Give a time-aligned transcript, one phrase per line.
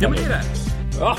[0.00, 0.42] Ja, men det är det.
[0.98, 1.18] Ja,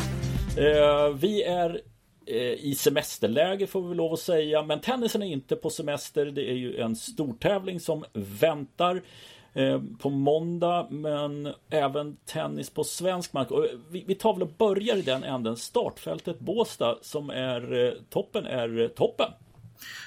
[0.57, 1.81] eh, vi är
[2.25, 4.63] eh, i semesterläge får vi lov att säga.
[4.63, 6.25] Men tennisen är inte på semester.
[6.25, 9.01] Det är ju en stortävling som väntar
[9.53, 10.87] eh, på måndag.
[10.89, 13.51] Men även tennis på svensk mark.
[13.51, 15.57] Och vi, vi tar väl och börjar i den änden.
[15.57, 19.31] Startfältet Båstad som är eh, toppen är toppen.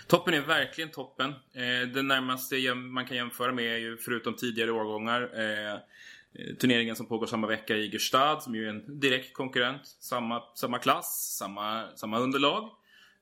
[0.06, 1.30] Toppen är verkligen toppen.
[1.30, 6.17] Eh, det närmaste man kan jämföra med är ju förutom tidigare årgångar eh, Eh,
[6.60, 9.80] turneringen som pågår samma vecka i Gerstad som ju är en direkt konkurrent.
[10.00, 12.62] Samma, samma klass, samma, samma underlag,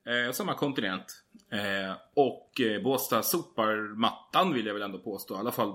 [0.07, 1.23] eh, samma kontinent.
[1.51, 5.35] Eh, och eh, Båstad sopar mattan vill jag väl ändå påstå.
[5.35, 5.73] I alla fall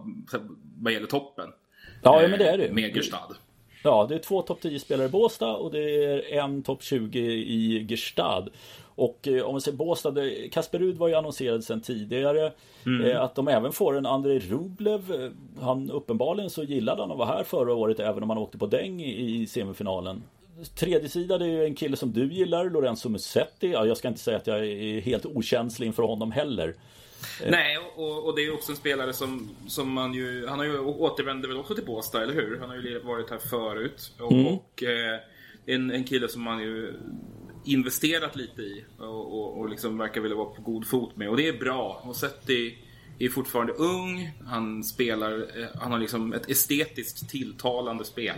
[0.79, 1.49] vad gäller toppen.
[2.03, 3.37] Ja, men det är det eh, Med Gerstad.
[3.85, 7.21] Ja, det är två topp 10 spelare i Båstad och det är en topp 20
[7.33, 8.49] i Gerstad.
[8.95, 10.15] Och eh, om vi ser Båstad,
[10.53, 12.53] Kasper Rud var ju annonserad sedan tidigare.
[12.87, 13.05] Mm.
[13.05, 15.13] Eh, att de även får en Andrei Rublev.
[15.13, 15.31] Eh,
[15.63, 18.67] han uppenbarligen så gillade han att vara här förra året även om han åkte på
[18.67, 20.23] däng i, i semifinalen.
[20.75, 23.73] Tredje sida det är ju en kille som du gillar, Lorenzo Musetti.
[23.73, 26.75] Ja, jag ska inte säga att jag är helt okänslig inför honom heller.
[27.51, 30.47] Nej, och, och, det är också en spelare som, som man ju...
[30.47, 32.59] Han har ju återvänder väl också till Båstad, eller hur?
[32.61, 34.13] Han har ju varit här förut.
[34.21, 34.47] Och, mm.
[34.47, 35.21] och eh,
[35.67, 36.95] en, en kille som man ju
[37.65, 41.29] investerat lite i och, och, och liksom verkar vilja vara på god fot med.
[41.29, 42.03] Och det är bra.
[42.05, 42.79] Och Setti
[43.19, 44.33] är fortfarande ung.
[44.47, 48.37] Han spelar, eh, han har liksom ett estetiskt tilltalande spel.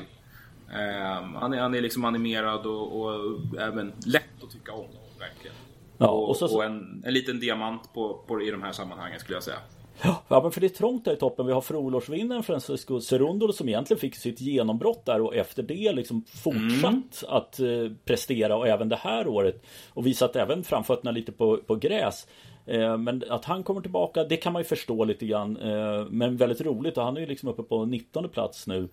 [0.69, 4.87] Um, han, är, han är liksom animerad och, och, även lätt att tycka om.
[5.19, 5.57] Verkligen.
[5.99, 9.37] Ja, och, så, och en, en liten diamant på, på, i de här sammanhangen skulle
[9.37, 9.59] jag säga.
[10.03, 11.47] Ja, men för det är trångt där i toppen.
[11.47, 16.25] Vi har fjolårsvinnaren Francisco Cerundolo som egentligen fick sitt genombrott där och efter det liksom
[16.43, 16.85] fortsatt
[17.23, 17.37] mm.
[17.37, 21.77] att eh, prestera och även det här året och visat även framfötterna lite på, på
[21.77, 22.27] gräs.
[22.67, 25.57] Eh, men att han kommer tillbaka, det kan man ju förstå lite grann.
[25.57, 28.89] Eh, men väldigt roligt och han är ju liksom uppe på 19 plats nu.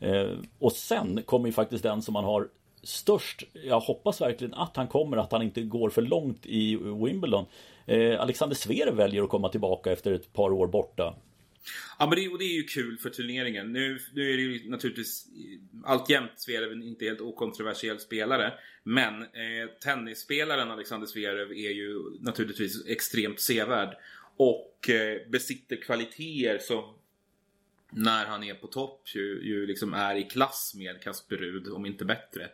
[0.00, 2.48] Eh, och sen kommer ju faktiskt den som man har
[2.82, 7.46] störst, jag hoppas verkligen att han kommer, att han inte går för långt i Wimbledon.
[7.86, 11.14] Eh, Alexander Zverev väljer att komma tillbaka efter ett par år borta.
[11.98, 13.72] Ja, men det, och det är ju kul för turneringen.
[13.72, 15.26] Nu, nu är det ju naturligtvis
[15.84, 18.52] alltjämt Zverev en inte helt okontroversiell spelare.
[18.82, 23.96] Men eh, tennisspelaren Alexander Zverev är ju naturligtvis extremt sevärd.
[24.36, 26.94] Och eh, besitter kvaliteter som
[27.90, 31.86] när han är på topp ju, ju liksom är i klass med Kasper Rud, om
[31.86, 32.48] inte bättre.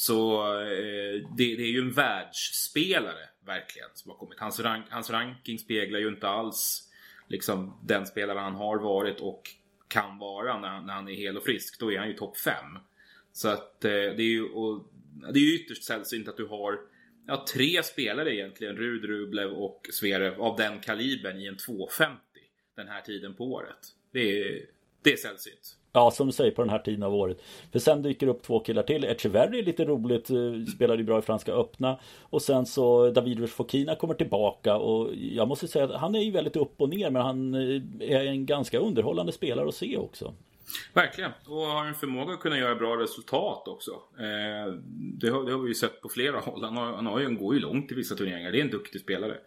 [0.00, 4.38] Så eh, det, det, är ju en världsspelare, verkligen, som har kommit.
[4.38, 6.88] Hans, rank, hans ranking speglar ju inte alls
[7.28, 9.50] liksom, den spelare han har varit och
[9.88, 11.80] kan vara när, när han är hel och frisk.
[11.80, 12.54] Då är han ju topp 5.
[13.32, 14.92] Så att eh, det är ju och,
[15.32, 16.80] det är ju ytterst sällsynt att du har
[17.26, 22.20] ja, tre spelare egentligen, Rud, Rublev och Zverev, av den kalibern i en 250
[22.76, 23.94] den här tiden på året.
[24.12, 24.66] Det är
[25.02, 25.76] det är sällsynt.
[25.92, 27.42] Ja, som du säger på den här tiden av året.
[27.72, 29.04] För sen dyker det upp två killar till.
[29.04, 31.98] Echeverry är lite roligt, eh, spelade ju bra i Franska öppna.
[32.20, 36.30] Och sen så David Fokina kommer tillbaka och jag måste säga att han är ju
[36.30, 40.32] väldigt upp och ner men han eh, är en ganska underhållande spelare att se också.
[40.92, 43.90] Verkligen, och har en förmåga att kunna göra bra resultat också.
[44.18, 46.64] Eh, det, har, det, har, vi ju sett på flera håll.
[46.64, 48.52] Han, har, han har ju, han går ju långt i vissa turneringar.
[48.52, 49.38] Det är en duktig spelare.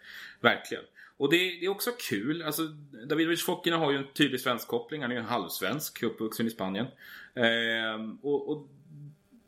[0.42, 0.84] Verkligen.
[1.18, 2.42] Och det, det, är också kul.
[2.42, 2.62] Alltså,
[3.08, 5.02] David Fokina har ju en tydlig svensk koppling.
[5.02, 6.86] Han är ju en halvsvensk, uppvuxen i Spanien.
[7.34, 8.68] Eh, och, och,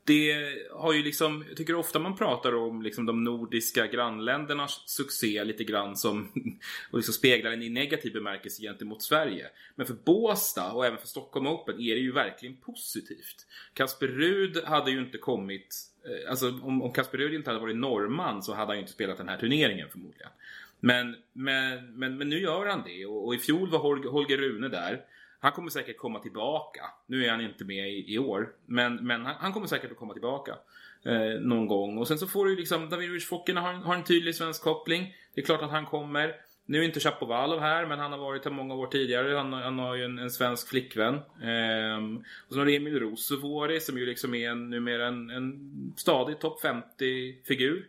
[0.06, 5.44] det har ju liksom, jag tycker ofta man pratar om liksom de nordiska grannländernas succé
[5.44, 6.32] lite grann som
[6.92, 9.48] och liksom speglar den i negativ bemärkelse gentemot Sverige.
[9.76, 13.48] Men för Båstad och även för Stockholm Open är det ju verkligen positivt.
[13.74, 17.78] Kasper Rud hade ju inte kommit, eh, alltså om, om Kasper Rud inte hade varit
[17.78, 20.32] norrman så hade han ju inte spelat den här turneringen förmodligen.
[20.80, 24.38] Men, men, men, men nu gör han det och, och i fjol var Holger, Holger
[24.38, 25.02] Rune där.
[25.46, 26.82] Han kommer säkert komma tillbaka.
[27.06, 28.54] Nu är han inte med i, i år.
[28.66, 30.56] Men, men han, han, kommer säkert att komma tillbaka.
[31.04, 31.98] Eh, någon gång.
[31.98, 35.16] Och sen så får du liksom, David Rich har, har en tydlig svensk koppling.
[35.34, 36.36] Det är klart att han kommer.
[36.66, 39.36] Nu är inte Chapovalov här, men han har varit här många år tidigare.
[39.36, 41.16] Han, han har ju en, en svensk flickvän.
[41.44, 45.94] Ehm, och sen har du Emil Rosovori som ju liksom är en, numera en, en
[45.98, 47.86] stadig topp 50-figur.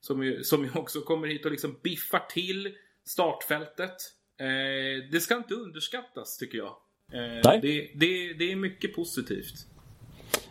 [0.00, 2.74] Som ju, som ju också kommer hit och liksom biffar till
[3.04, 3.96] startfältet.
[4.38, 6.76] Eh, det ska inte underskattas tycker jag.
[7.14, 9.66] Eh, det, det, det, är mycket positivt.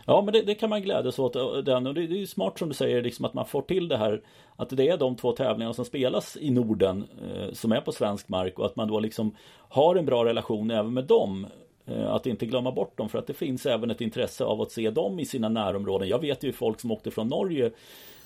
[0.06, 2.58] Ja men det, det kan man glädjas åt eh, den och det, det är smart
[2.58, 4.22] som du säger liksom att man får till det här
[4.56, 8.28] Att det är de två tävlingarna som spelas i Norden eh, Som är på svensk
[8.28, 9.36] mark och att man då liksom
[9.68, 11.46] Har en bra relation även med dem
[12.06, 14.90] Att inte glömma bort dem för att det finns även ett intresse av att se
[14.90, 16.08] dem i sina närområden.
[16.08, 17.70] Jag vet ju folk som åkte från Norge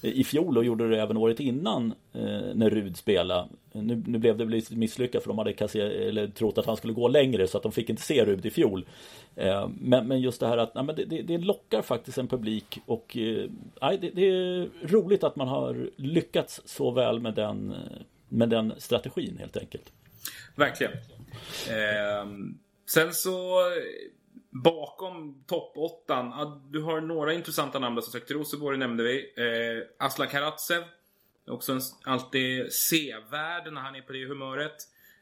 [0.01, 3.49] i fjol och gjorde det även året innan eh, när Rud spelade.
[3.73, 6.93] Nu, nu blev det lite misslyckat för de hade kasser, eller trott att han skulle
[6.93, 8.87] gå längre så att de fick inte se Rud i fjol.
[9.37, 12.29] Eh, men, men just det här att nej, men det, det, det lockar faktiskt en
[12.29, 13.51] publik och eh,
[13.83, 17.75] nej, det, det, är roligt att man har lyckats så väl med den,
[18.29, 19.93] med den strategin helt enkelt.
[20.57, 20.93] Verkligen.
[21.69, 22.27] Eh,
[22.91, 23.61] sen så
[24.63, 28.31] bakom topp 8 du har några intressanta namn som sagt.
[28.31, 29.33] Rosenborg nämnde vi.
[29.37, 30.85] Eh, Aslan Karatsev.
[31.47, 34.77] Också en, alltid sevärd när han är på det humöret.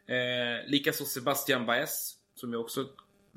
[0.06, 2.16] Eh, Likaså Sebastian Baez.
[2.34, 2.86] Som ju också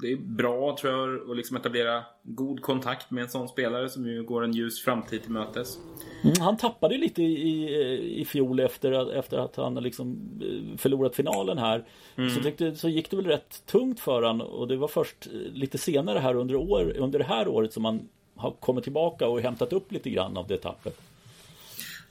[0.02, 4.08] det är bra tror jag att liksom etablera god kontakt med en sån spelare som
[4.08, 5.78] ju går en ljus framtid till mötes.
[6.24, 11.58] Mm, han tappade lite i, i fjol efter, efter att han liksom eh, förlorat finalen
[11.58, 11.86] här.
[12.16, 12.30] Mm.
[12.30, 15.78] Så, tänkte, så gick det väl rätt tungt för han och det var först lite
[15.78, 19.74] senare här under, år, under det här året som han har kommit tillbaka och hämtat
[19.74, 21.02] upp lite grann av det tappet.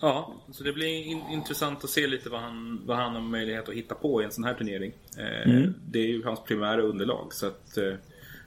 [0.01, 3.69] Ja, så det blir in intressant att se lite vad han, vad han har möjlighet
[3.69, 4.93] att hitta på i en sån här turnering.
[5.19, 5.75] Eh, mm.
[5.91, 7.95] Det är ju hans primära underlag så att eh,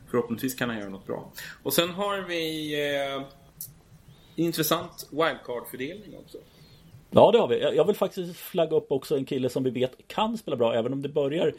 [0.10, 1.32] förhoppningsvis kan han göra något bra.
[1.64, 2.74] Och sen har vi
[3.16, 3.24] eh,
[4.36, 6.38] intressant wildcard-fördelning också.
[7.10, 7.60] Ja, det har vi.
[7.60, 10.94] Jag vill faktiskt flagga upp också en kille som vi vet kan spela bra, även
[10.94, 11.54] om det börjar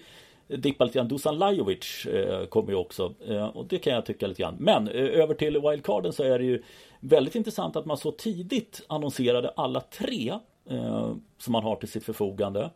[0.47, 1.09] dippa lite grann.
[1.09, 3.15] Dusan Lajovic eh, kommer ju också.
[3.29, 4.57] Eh, och det kan jag tycka lite grann.
[4.59, 6.63] Men eh, över till wildcarden så är det ju
[7.03, 10.39] väldigt intressant att man så tidigt annonserade alla tre
[10.69, 12.71] eh, som man har till sitt förfogande.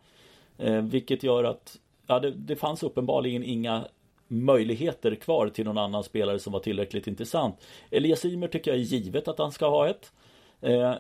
[0.59, 3.85] Eh, vilket gör att ja, det, det fanns uppenbarligen inga
[4.29, 7.67] möjligheter kvar till någon annan spelare som var tillräckligt intressant.
[7.91, 10.13] Elias Ymer tycker jag är givet att han ska ha ett.
[10.61, 10.95] Eh,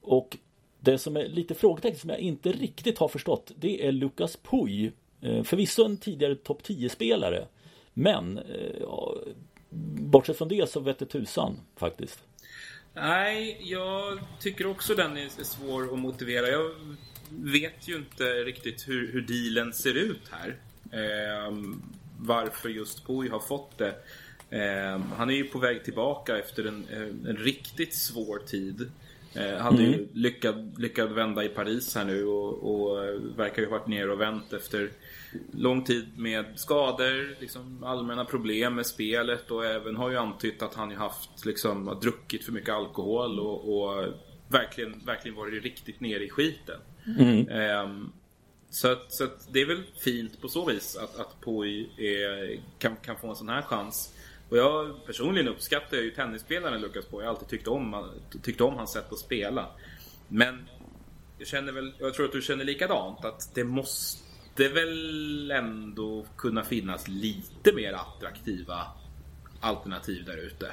[0.00, 0.36] och
[0.80, 4.92] det som är lite frågetecken som jag inte riktigt har förstått det är Lukas Puy
[5.22, 7.46] Eh, förvisso en tidigare topp 10-spelare.
[7.94, 8.88] Men eh,
[10.00, 12.18] bortsett från det så vette tusan faktiskt.
[12.94, 16.48] Nej, jag tycker också den är svår att motivera.
[16.48, 16.70] Jag
[17.30, 20.56] vet ju inte riktigt hur, hur dealen ser ut här.
[20.92, 21.52] Eh,
[22.18, 23.94] varför just Pui har fått det.
[24.50, 26.86] Eh, han är ju på väg tillbaka efter en,
[27.26, 28.90] en riktigt svår tid.
[29.34, 29.92] Eh, hade mm.
[29.92, 32.96] ju lyckad, lyckad vända i Paris här nu och, och
[33.38, 34.90] verkar ju ha varit ner och vänt efter
[35.52, 40.74] lång tid med skador, liksom allmänna problem med spelet och även har ju antytt att
[40.74, 44.04] han ju haft liksom, druckit för mycket alkohol och, och
[44.48, 46.80] verkligen, verkligen varit riktigt nere i skiten.
[47.18, 47.48] Mm.
[47.86, 48.12] Um,
[48.70, 52.60] så, att, så att det är väl fint på så vis att, att Poi är,
[52.78, 54.14] kan, kan få en sån här chans.
[54.48, 57.22] Och jag personligen uppskattar ju tennisspelaren Lukas Poi.
[57.22, 58.10] Jag har alltid tyckt om,
[58.42, 59.66] tyckt om hans sätt att spela.
[60.28, 60.68] Men
[61.38, 64.21] jag känner väl, jag tror att du känner likadant, att det måste
[64.52, 68.82] måste väl ändå kunna finnas lite mer attraktiva
[69.60, 70.66] alternativ där ute.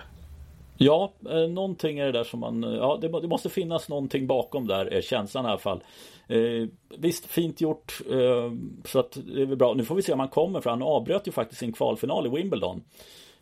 [0.78, 4.68] Ja, eh, någonting är det där som man, eh, ja det, måste finnas någonting bakom
[4.68, 5.84] där är känslan i alla fall.
[6.28, 6.68] Eh,
[6.98, 8.02] visst, fint gjort.
[8.12, 8.52] Eh,
[8.86, 9.74] så att det är väl bra.
[9.74, 12.30] Nu får vi se om han kommer för han avbröt ju faktiskt sin kvalfinal i
[12.30, 12.84] Wimbledon.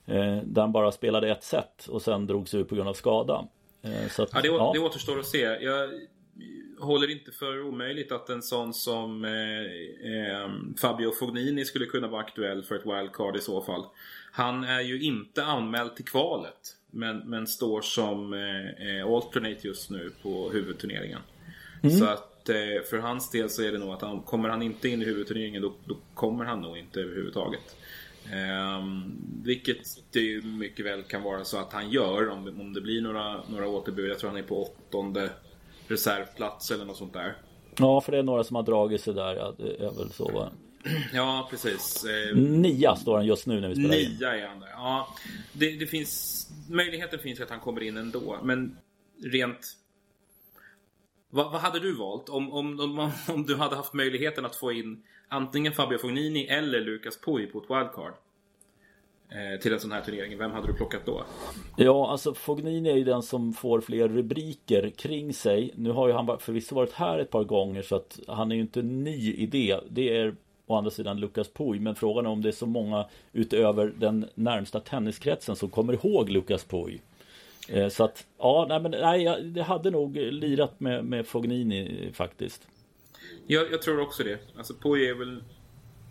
[0.05, 3.47] Eh, där han bara spelade ett set och sen drogs ur på grund av skada.
[3.81, 4.71] Eh, så att, ja, det, ja.
[4.73, 5.41] det återstår att se.
[5.41, 5.89] Jag,
[6.79, 10.49] håller inte för omöjligt att en sån som eh, eh,
[10.81, 13.85] Fabio Fognini skulle kunna vara aktuell för ett wildcard i så fall.
[14.31, 16.73] Han är ju inte anmäld till kvalet.
[16.91, 21.19] Men, men står som eh, alternate just nu på huvudturneringen.
[21.83, 21.97] Mm.
[21.97, 22.33] Så att
[22.89, 25.61] för hans del så är det nog att han, kommer han inte in i huvudturneringen
[25.61, 27.75] då, då kommer han nog inte överhuvudtaget.
[28.79, 29.77] Um, vilket
[30.11, 33.41] det ju mycket väl kan vara så att han gör om, om det blir några,
[33.47, 34.09] några återbud.
[34.09, 35.29] Jag tror han är på åttonde
[35.87, 37.35] reservplats eller något sånt där.
[37.77, 39.35] Ja, för det är några som har dragit sig där.
[39.35, 40.51] Ja, det är väl så va?
[41.13, 42.05] Ja, precis.
[42.05, 44.17] Eh, Nia står han just nu när vi spelar Nia in.
[44.19, 44.69] Nia är han där.
[44.69, 45.15] Ja,
[45.53, 46.43] det, det, finns...
[46.69, 48.39] Möjligheten finns att han kommer in ändå.
[48.43, 48.77] Men
[49.23, 49.77] rent...
[51.29, 52.29] Vad, vad hade du valt?
[52.29, 56.81] Om, om, om, om, du hade haft möjligheten att få in antingen Fabio Fognini eller
[56.81, 58.13] Lucas Pui på ett wildcard?
[59.29, 60.37] Eh, till en sån här turnering.
[60.37, 61.23] Vem hade du plockat då?
[61.75, 65.71] Ja, alltså Fognini är ju den som får fler rubriker kring sig.
[65.75, 68.61] Nu har ju han förvisso varit här ett par gånger så att han är ju
[68.61, 69.79] inte ny i det.
[69.89, 71.79] Det är å andra sidan Lukas Puy.
[71.79, 76.29] Men frågan är om det är så många utöver den närmsta tenniskretsen som kommer ihåg
[76.29, 76.99] Lukas Puy.
[77.69, 82.67] Eh, så att, ja, nej men nej, det hade nog lirat med, med Fognini faktiskt.
[83.47, 84.39] Jag, jag tror också det.
[84.57, 85.43] Alltså Puy är väl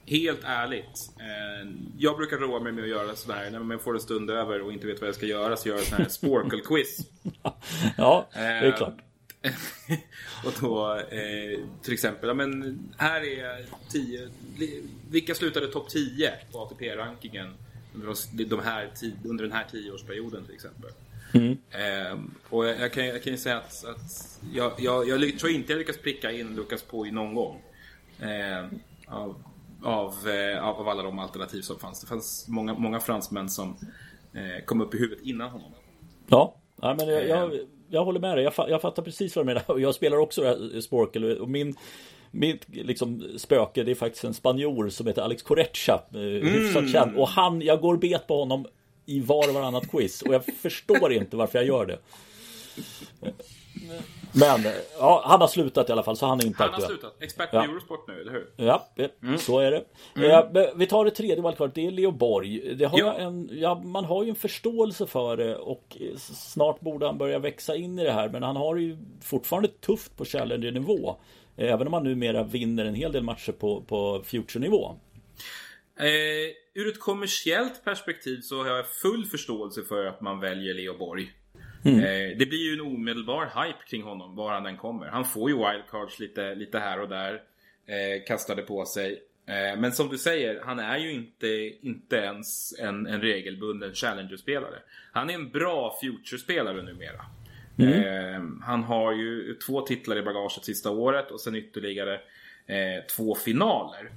[0.06, 1.10] helt ärligt.
[1.18, 4.62] Eh, jag brukar roa mig med att göra sådär när man får en stund över
[4.62, 7.06] och inte vet vad jag ska göra så gör jag sån här Sporkle-quiz.
[7.96, 8.98] ja, det är eh, klart.
[10.44, 14.28] och då eh, till exempel, ja, men här är 10.
[15.10, 17.54] Vilka slutade topp 10 på ATP-rankingen
[17.94, 18.90] under, de här
[19.24, 20.90] under den här tioårsperioden till exempel.
[21.32, 21.58] Mm.
[21.70, 25.52] Eh, och jag, jag, kan, jag kan ju säga att, att jag, jag, jag, tror
[25.52, 27.62] inte jag lyckas pricka in Lukas Poi någon gång.
[28.20, 28.66] Eh,
[29.06, 29.42] av,
[29.86, 32.00] av, eh, av, alla de alternativ som fanns.
[32.00, 33.76] Det fanns många, många fransmän som
[34.32, 35.70] eh, kom upp i huvudet innan honom.
[36.26, 37.60] Ja, ja men jag, jag, eh.
[37.88, 38.44] jag håller med dig.
[38.44, 39.78] Jag, jag fattar precis vad du menar.
[39.78, 41.74] Jag spelar också Sporkel och min
[42.30, 46.02] mitt liksom, spöke det är faktiskt en spanjor som heter Alex Correcha.
[46.14, 46.46] Mm.
[46.46, 47.16] Hyfsat känd.
[47.16, 48.66] Och han, jag går bet på honom
[49.06, 50.22] i var och varannat quiz.
[50.22, 51.98] Och jag förstår inte varför jag gör det.
[54.38, 57.22] Men ja, han har slutat i alla fall så han är inte Han har slutat.
[57.22, 57.64] Expert på ja.
[57.64, 58.50] Eurosport nu, eller hur?
[58.56, 58.88] Ja,
[59.22, 59.38] mm.
[59.38, 59.84] så är det.
[60.16, 60.78] Mm.
[60.78, 62.74] vi tar det tredje wildcardet, det är Leo Borg.
[62.74, 63.14] Det har ja.
[63.14, 67.76] En, ja, man har ju en förståelse för det och snart borde han börja växa
[67.76, 68.28] in i det här.
[68.28, 71.16] Men han har ju fortfarande tufft på Challenger-nivå.
[71.56, 74.96] Även om han numera vinner en hel del matcher på, på Future-nivå.
[75.98, 80.98] Eh, ur ett kommersiellt perspektiv så har jag full förståelse för att man väljer Leo
[80.98, 81.30] Borg.
[81.86, 81.98] Mm.
[81.98, 85.06] Eh, det blir ju en omedelbar hype kring honom var han än kommer.
[85.06, 87.42] Han får ju wildcards lite, lite här och där.
[87.86, 89.22] Eh, kastade på sig.
[89.46, 91.48] Eh, men som du säger, han är ju inte,
[91.80, 94.78] inte ens en, en regelbunden Challenger-spelare.
[95.12, 97.24] Han är en bra Future-spelare numera.
[97.78, 97.92] Mm.
[97.92, 102.14] Eh, han har ju två titlar i bagaget sista året och sen ytterligare
[102.66, 104.10] eh, två finaler.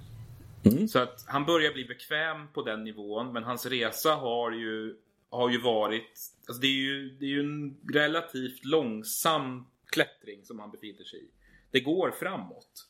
[0.65, 0.87] Mm.
[0.87, 4.95] Så att han börjar bli bekväm på den nivån men hans resa har ju,
[5.29, 10.59] har ju varit Alltså det, är ju, det är ju en relativt långsam klättring som
[10.59, 11.29] han befinner sig i.
[11.71, 12.87] Det går framåt.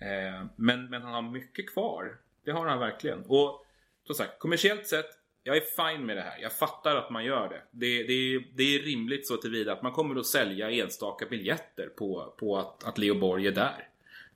[0.00, 2.18] Eh, men, men han har mycket kvar.
[2.44, 3.24] Det har han verkligen.
[3.26, 3.66] Och
[4.06, 6.38] som sagt, kommersiellt sett jag är fine med det här.
[6.38, 7.62] Jag fattar att man gör det.
[7.70, 12.34] Det, det, det är rimligt så tillvida att man kommer att sälja enstaka biljetter på,
[12.38, 13.88] på att, att Leo Borg är där.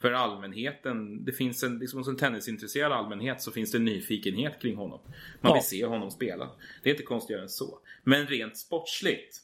[0.02, 4.60] För allmänheten, det finns en, liksom hos en tennisintresserad allmänhet så finns det en nyfikenhet
[4.60, 5.00] kring honom.
[5.40, 6.50] Man vill se honom spela.
[6.82, 7.78] Det är inte konstigare än så.
[8.02, 9.40] Men rent sportsligt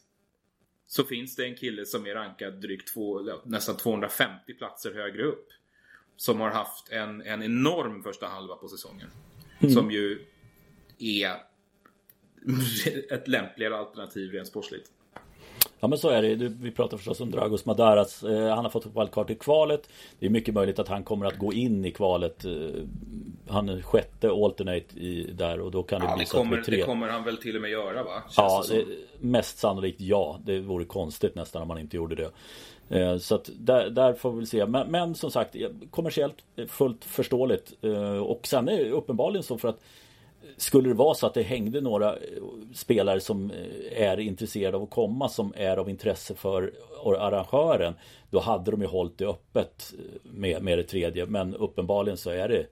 [0.87, 5.49] så finns det en kille som är rankad drygt två, nästan 250 platser högre upp.
[6.17, 9.09] Som har haft en, en enorm första halva på säsongen.
[9.61, 9.75] Mm.
[9.75, 10.25] Som ju
[10.99, 11.37] är
[13.11, 14.91] ett lämpligare alternativ rent sportsligt.
[15.81, 16.35] Ja men så är det.
[16.35, 18.23] Vi pratar förstås om Dragos Madaras.
[18.23, 19.89] Eh, han har fått ett wildcard i kvalet.
[20.19, 22.45] Det är mycket möjligt att han kommer att gå in i kvalet.
[22.45, 22.53] Eh,
[23.49, 26.77] han är sjätte alternate i, där och då kan det ja, bli det kommer, tre.
[26.77, 28.23] Det kommer han väl till och med göra va?
[28.23, 28.85] Känns ja, det
[29.19, 30.39] mest sannolikt ja.
[30.45, 32.31] Det vore konstigt nästan om han inte gjorde det.
[32.99, 34.67] Eh, så att där, där, får vi väl se.
[34.67, 35.57] Men, men som sagt
[35.91, 37.85] kommersiellt fullt förståeligt.
[38.27, 39.81] Och sen är det uppenbarligen så för att
[40.57, 42.43] skulle det vara så att det hängde några eh,
[42.75, 46.73] spelare som eh, är intresserade av att komma som är av intresse för
[47.05, 47.95] arrangören
[48.31, 51.27] Då hade de ju hållit det öppet eh, med, med det tredje.
[51.27, 52.67] Men uppenbarligen så är det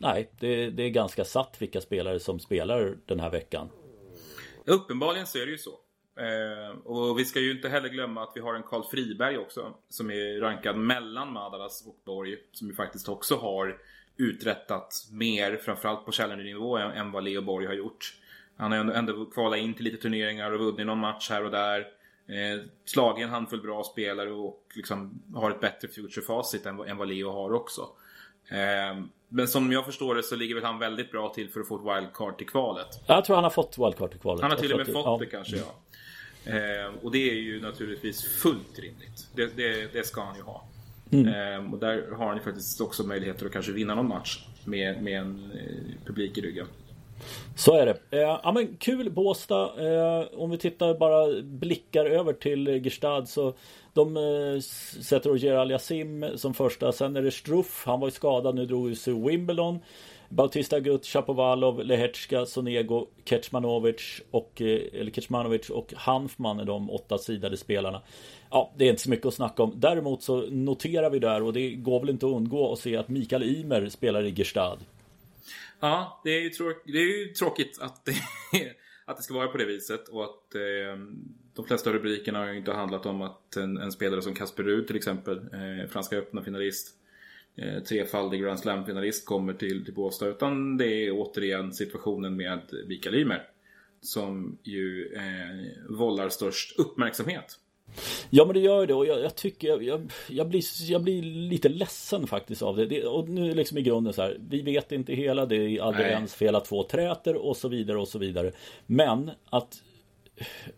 [0.00, 3.68] Nej, det, det är ganska satt vilka spelare som spelar den här veckan.
[4.64, 5.78] Uppenbarligen så är det ju så.
[6.18, 9.74] Eh, Och vi ska ju inte heller glömma att vi har en Karl Friberg också
[9.88, 13.78] Som är rankad mellan Madaras och Borg Som ju faktiskt också har
[14.16, 18.14] uträttat mer, framförallt på Challenger-nivå, än vad Leo Borg har gjort.
[18.56, 21.50] Han har ändå, ändå kvalat in till lite turneringar och vunnit någon match här och
[21.50, 21.80] där.
[22.28, 27.08] Eh, slagit en handfull bra spelare och liksom har ett bättre future-facit än, än vad
[27.08, 27.88] Leo har också.
[28.48, 31.68] Eh, men som jag förstår det så ligger väl han väldigt bra till för att
[31.68, 32.86] få ett wildcard till kvalet.
[33.06, 34.42] Jag tror han har fått wildcard till kvalet.
[34.42, 35.16] Han har till och med fått ja.
[35.20, 35.74] det kanske, ja.
[36.44, 39.28] Eh, och det är ju naturligtvis fullt rimligt.
[39.34, 40.64] Det, det, det ska han ju ha.
[41.12, 41.34] Mm.
[41.34, 45.02] Ehm, och där har han ju faktiskt också möjligheter att kanske vinna någon match med,
[45.02, 46.66] med en eh, publik i ryggen.
[47.56, 47.98] Så är det.
[48.10, 49.64] Eh, ja men kul Båstad.
[49.64, 53.54] Eh, om vi tittar bara blickar över till Gestad så
[53.92, 54.60] de eh,
[55.02, 56.92] sätter Roger Aliasim som första.
[56.92, 57.82] Sen är det Struff.
[57.86, 58.54] Han var ju skadad.
[58.54, 59.78] Nu drog sig Wimbledon.
[60.28, 67.56] Bautista Gut, Chapovalov, Lehetska, Sonego, Kecmanovic och, eller Kecmanovic och Hanfman är de åtta sidade
[67.56, 68.02] spelarna.
[68.52, 69.80] Ja, det är inte så mycket att snacka om.
[69.80, 73.08] Däremot så noterar vi där och det går väl inte att undgå att se att
[73.08, 74.78] Mikael Ymer spelar i Gerstad.
[75.80, 76.50] Ja, det är ju,
[76.84, 78.12] det är ju tråkigt att det,
[79.04, 81.02] att det ska vara på det viset och att eh,
[81.54, 84.86] de flesta rubrikerna har ju inte handlat om att en, en spelare som Kasper Ruud
[84.86, 86.88] till exempel, eh, franska öppna finalist,
[87.56, 90.26] eh, trefaldig Grand Slam-finalist kommer till, till Båstad.
[90.26, 93.48] Utan det är återigen situationen med Mikael Ymer.
[94.00, 97.58] Som ju eh, vållar störst uppmärksamhet.
[98.30, 101.22] Ja men det gör det och jag, jag tycker jag, jag, jag, blir, jag blir
[101.22, 102.86] lite ledsen faktiskt av det.
[102.86, 103.06] det.
[103.06, 104.36] Och nu liksom i grunden så här.
[104.48, 105.46] Vi vet inte hela.
[105.46, 108.52] Det är aldrig ens fel att två träter och så vidare och så vidare.
[108.86, 109.82] Men att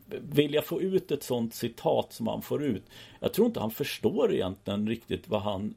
[0.09, 2.83] vilja få ut ett sånt citat som han får ut.
[3.21, 5.75] Jag tror inte han förstår egentligen riktigt vad han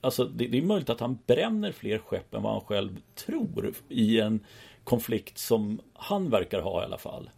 [0.00, 3.74] Alltså det, det är möjligt att han bränner fler skepp än vad han själv tror
[3.88, 4.40] i en
[4.84, 7.30] konflikt som han verkar ha i alla fall.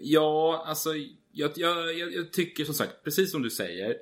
[0.00, 0.90] Ja, alltså
[1.32, 3.96] jag, jag, jag, tycker som sagt, precis som du säger.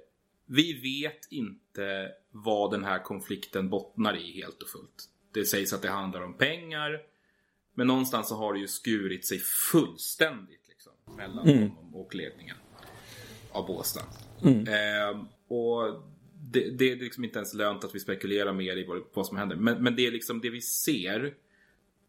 [0.47, 5.09] Vi vet inte vad den här konflikten bottnar i helt och fullt.
[5.33, 7.01] Det sägs att det handlar om pengar.
[7.75, 11.71] Men någonstans så har det ju skurit sig fullständigt liksom, mellan mm.
[11.71, 12.57] honom och ledningen
[13.53, 14.07] av Båstad.
[14.43, 14.67] Mm.
[14.69, 19.03] Eh, och det, det, är liksom inte ens lönt att vi spekulerar mer i vad,
[19.15, 19.57] vad som händer.
[19.57, 21.35] Men, men det är liksom det vi ser.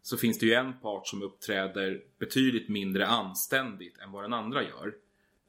[0.08, 4.62] Så finns det ju en part som uppträder betydligt mindre anständigt än vad den andra
[4.62, 4.94] gör.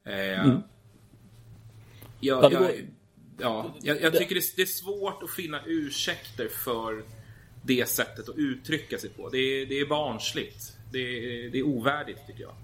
[0.05, 0.61] Eh, mm.
[2.19, 2.71] jag, jag,
[3.37, 7.03] ja, jag, jag tycker det är svårt att finna ursäkter för
[7.63, 9.29] det sättet att uttrycka sig på.
[9.29, 10.77] Det är, det är barnsligt.
[10.91, 12.55] Det är, det är ovärdigt tycker jag.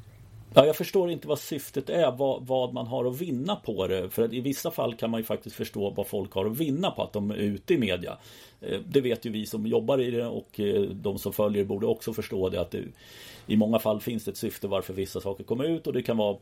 [0.57, 4.09] Ja, jag förstår inte vad syftet är, vad, vad, man har att vinna på det.
[4.09, 6.91] För att i vissa fall kan man ju faktiskt förstå vad folk har att vinna
[6.91, 8.17] på att de är ute i media.
[8.61, 11.85] Eh, det vet ju vi som jobbar i det och eh, de som följer borde
[11.85, 12.83] också förstå det att det,
[13.47, 16.17] i många fall finns det ett syfte varför vissa saker kommer ut och det kan
[16.17, 16.37] vara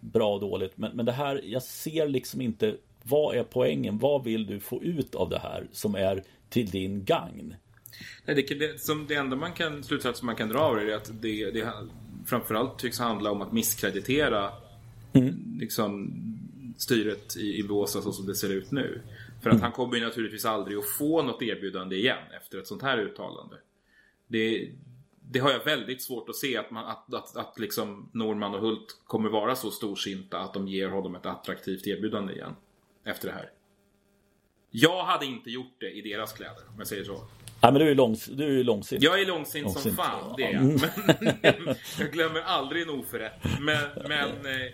[0.00, 0.72] bra och dåligt.
[0.74, 3.98] Men, men det här, jag ser liksom inte vad är poängen?
[3.98, 7.54] Vad vill du få ut av det här som är till din gagn?
[8.24, 10.96] Nej, det, det, som det enda man kan, slutsatsen man kan dra av det är
[10.96, 11.72] att det, det
[12.26, 14.50] framförallt tycks handla om att misskreditera
[15.12, 15.56] mm.
[15.60, 16.12] liksom,
[16.76, 19.02] styret i, i Båstad så som det ser ut nu.
[19.42, 19.62] För att mm.
[19.62, 23.56] han kommer ju naturligtvis aldrig att få något erbjudande igen efter ett sånt här uttalande.
[24.26, 24.72] Det,
[25.30, 28.60] det har jag väldigt svårt att se att, man, att, att, att liksom Norman och
[28.60, 32.54] Hult kommer vara så storsinta att de ger honom ett attraktivt erbjudande igen.
[33.04, 33.50] Efter det här.
[34.70, 37.24] Jag hade inte gjort det i deras kläder, om jag säger så.
[37.62, 39.02] Nej men du är, långs, du är långsint.
[39.02, 39.96] Jag är långsint, långsint.
[39.96, 40.62] som fan, det är jag.
[40.62, 43.32] Men, jag glömmer aldrig en oförrätt.
[43.60, 44.72] Men, men eh,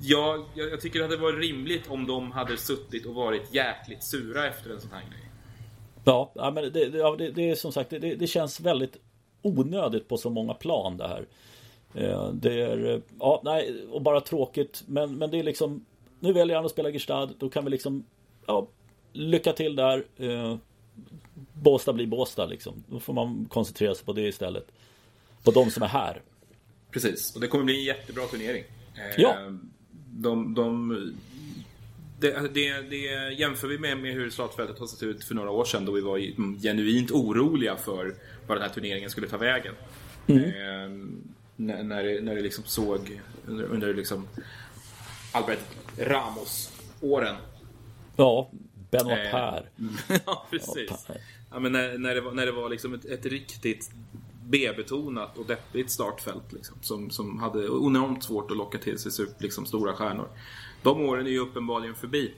[0.00, 4.46] jag, jag, tycker det hade varit rimligt om de hade suttit och varit jäkligt sura
[4.46, 5.30] efter en sån här grej.
[6.04, 8.96] Ja, men det, det, det, är som sagt, det, det känns väldigt
[9.42, 11.26] onödigt på så många plan det här.
[11.94, 14.84] Eh, det är, ja, nej, och bara tråkigt.
[14.86, 15.84] Men, men det är liksom,
[16.20, 17.34] nu väljer han att spela Gestad.
[17.38, 18.04] Då kan vi liksom,
[18.46, 18.68] ja,
[19.12, 20.04] lycka till där.
[21.52, 22.84] Båstad blir Båstad liksom.
[22.88, 24.66] Då får man koncentrera sig på det istället.
[25.42, 26.22] På de som är här.
[26.90, 28.64] Precis, och det kommer bli en jättebra turnering.
[28.94, 29.36] Eh, ja.
[30.10, 30.88] De, de,
[32.20, 35.64] det, det, det jämför vi med, med hur startfältet har sett ut för några år
[35.64, 36.18] sedan då vi var
[36.62, 38.14] genuint oroliga för
[38.46, 39.74] vad den här turneringen skulle ta vägen.
[40.26, 40.44] Mm.
[40.44, 41.08] Eh,
[41.56, 44.28] när, när, det, när det liksom såg under, under liksom
[45.32, 45.60] Albert
[45.98, 47.36] Ramos-åren.
[48.16, 48.50] Ja,
[48.90, 49.70] Benoit eh, Per.
[50.26, 51.06] ja, precis.
[51.50, 53.90] Ja, men när, när, det var, när det var liksom ett, ett riktigt
[54.48, 59.66] B-betonat och deppigt startfält liksom, som, som hade enormt svårt att locka till sig liksom,
[59.66, 60.28] stora stjärnor.
[60.82, 62.32] De åren är ju uppenbarligen förbi.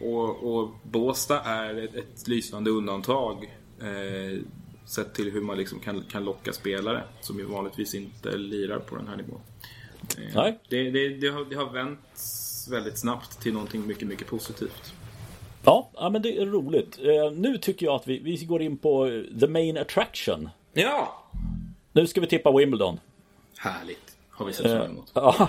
[0.00, 4.40] Och, och Båsta är ett, ett lysande undantag eh,
[4.84, 8.96] sett till hur man liksom kan, kan locka spelare som ju vanligtvis inte lirar på
[8.96, 9.40] den här nivån.
[10.18, 10.60] Eh, Nej.
[10.68, 14.94] Det, det, det, har, det har vänts väldigt snabbt till någonting mycket, mycket positivt.
[15.64, 16.98] Ja, ja men det är roligt.
[17.02, 20.48] Eh, nu tycker jag att vi, vi går in på the main attraction.
[20.72, 21.24] Ja!
[21.92, 23.00] Nu ska vi tippa Wimbledon.
[23.58, 24.16] Härligt.
[24.30, 25.12] Har vi sett fram emot.
[25.14, 25.48] Ja,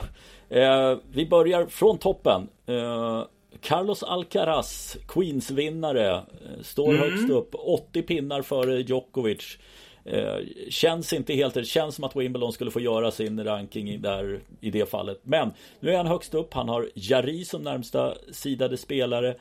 [0.49, 2.47] eh, vi börjar från toppen.
[2.65, 3.23] Eh,
[3.61, 7.01] Carlos Alcaraz, Queens-vinnare, eh, står mm.
[7.01, 7.55] högst upp.
[7.55, 9.57] 80 pinnar före Djokovic.
[10.05, 10.37] Eh,
[10.69, 14.71] känns inte helt, det känns som att Wimbledon skulle få göra sin ranking där i
[14.71, 15.19] det fallet.
[15.23, 16.53] Men nu är han högst upp.
[16.53, 19.35] Han har Jari som närmsta sidade spelare.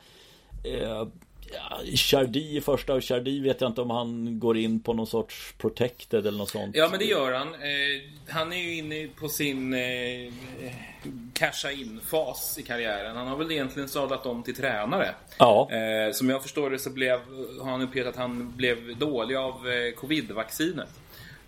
[0.65, 1.07] Eh,
[1.97, 5.55] Chardy i första och Chardy vet jag inte om han går in på någon sorts
[5.59, 6.77] protected eller något sånt.
[6.77, 7.49] Ja men det gör han.
[7.55, 10.33] Eh, han är ju inne på sin eh,
[11.33, 13.17] casha in-fas i karriären.
[13.17, 15.15] Han har väl egentligen sadlat om till tränare.
[15.39, 15.69] Ja.
[15.73, 17.21] Eh, som jag förstår det så blev,
[17.61, 20.89] har han uppgett att han blev dålig av eh, covid-vaccinet.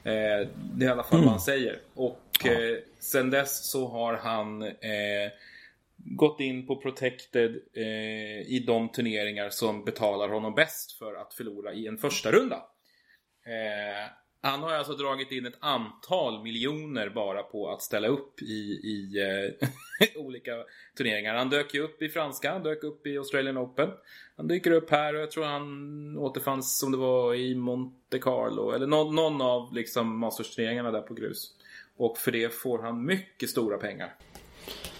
[0.04, 1.24] Eh, det är i alla fall mm.
[1.24, 1.78] vad han säger.
[1.94, 2.52] Och ja.
[2.52, 4.70] Eh, sen dess så har han eh,
[6.10, 11.72] gått in på Protected eh, i de turneringar som betalar honom bäst för att förlora
[11.72, 12.56] i en första runda.
[13.46, 18.80] Eh, han har alltså dragit in ett antal miljoner bara på att ställa upp i,
[18.84, 19.68] i eh,
[20.24, 20.52] olika
[20.96, 21.34] turneringar.
[21.34, 23.90] Han dök ju upp i franska, han dök upp i Australian Open.
[24.36, 28.70] Han dyker upp här och jag tror han återfanns som det var i Monte Carlo
[28.70, 31.52] eller någon, någon av liksom Masters-turneringarna där på grus.
[31.96, 34.14] Och för det får han mycket stora pengar.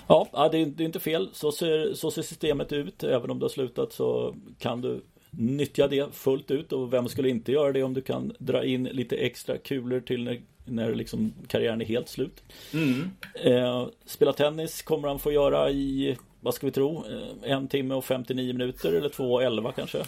[0.07, 1.31] Ja, det är, inte fel.
[1.33, 3.05] Så ser, så ser systemet ut.
[3.05, 6.73] Även om det har slutat så kan du nyttja det fullt ut.
[6.73, 10.25] Och vem skulle inte göra det om du kan dra in lite extra kulor till
[10.25, 12.43] när, när liksom karriären är helt slut.
[12.73, 13.11] Mm.
[13.35, 17.05] Eh, spela tennis kommer han få göra i vad ska vi tro?
[17.07, 20.05] Eh, en timme och 59 minuter eller två och 11 kanske?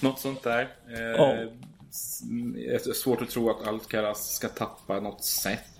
[0.00, 0.68] Något sånt där.
[0.88, 1.34] Eh, ja.
[2.56, 5.75] Är svårt att tro att Alcaraz ska tappa något set.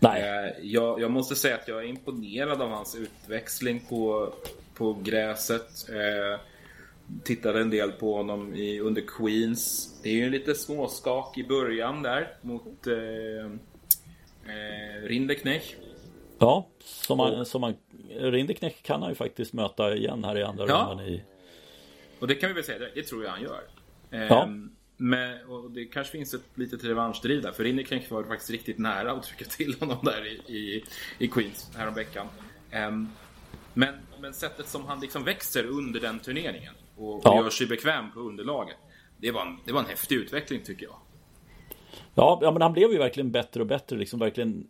[0.00, 0.22] Nej.
[0.22, 4.32] Eh, jag, jag, måste säga att jag är imponerad av hans utväxling på,
[4.74, 5.88] på gräset.
[5.88, 6.40] Eh,
[7.24, 9.94] tittade en del på honom i, under Queens.
[10.02, 13.46] Det är ju lite småskak i början där mot eh,
[14.54, 15.76] eh, Rinderknech.
[16.38, 17.74] Ja, som man, som man,
[18.18, 20.74] Rinderknech kan han ju faktiskt möta igen här i andra ja.
[20.74, 21.22] rundan i...
[22.18, 23.62] Och det kan vi väl säga, det, det tror jag han gör.
[24.10, 24.48] Eh, ja.
[25.02, 27.52] Men, och det kanske finns ett litet revanschdriv där.
[27.52, 30.84] För Rinderknech var faktiskt riktigt nära att trycka till honom där i, i,
[31.18, 32.26] i Queens häromveckan.
[32.88, 33.08] Um,
[33.74, 37.42] men, men sättet som han liksom växer under den turneringen och, ja.
[37.42, 38.76] gör sig bekväm på underlaget.
[39.16, 40.96] Det var, en, det var en häftig utveckling tycker jag.
[42.14, 43.96] Ja, ja, men han blev ju verkligen bättre och bättre.
[43.96, 44.68] Liksom verkligen,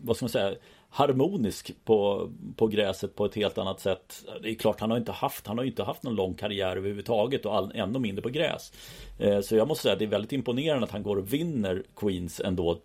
[0.00, 0.56] vad ska man säga,
[0.94, 4.24] harmonisk på, på gräset på ett helt annat sätt.
[4.42, 7.46] Det är klart, han har inte haft, han har inte haft någon lång karriär överhuvudtaget
[7.46, 8.72] och all, ännu mindre på gräs.
[9.18, 11.82] Eh, så jag måste säga att det är väldigt imponerande att han går och vinner
[11.96, 12.72] Queens ändå.
[12.72, 12.78] Eh,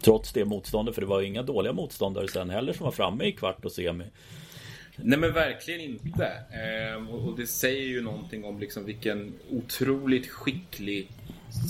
[0.00, 3.32] trots det motståndet, för det var inga dåliga motståndare sen heller som var framme i
[3.32, 4.04] kvart och semi.
[4.96, 6.26] Nej men verkligen inte.
[6.26, 11.08] Eh, och, och, det säger ju någonting om liksom vilken otroligt skicklig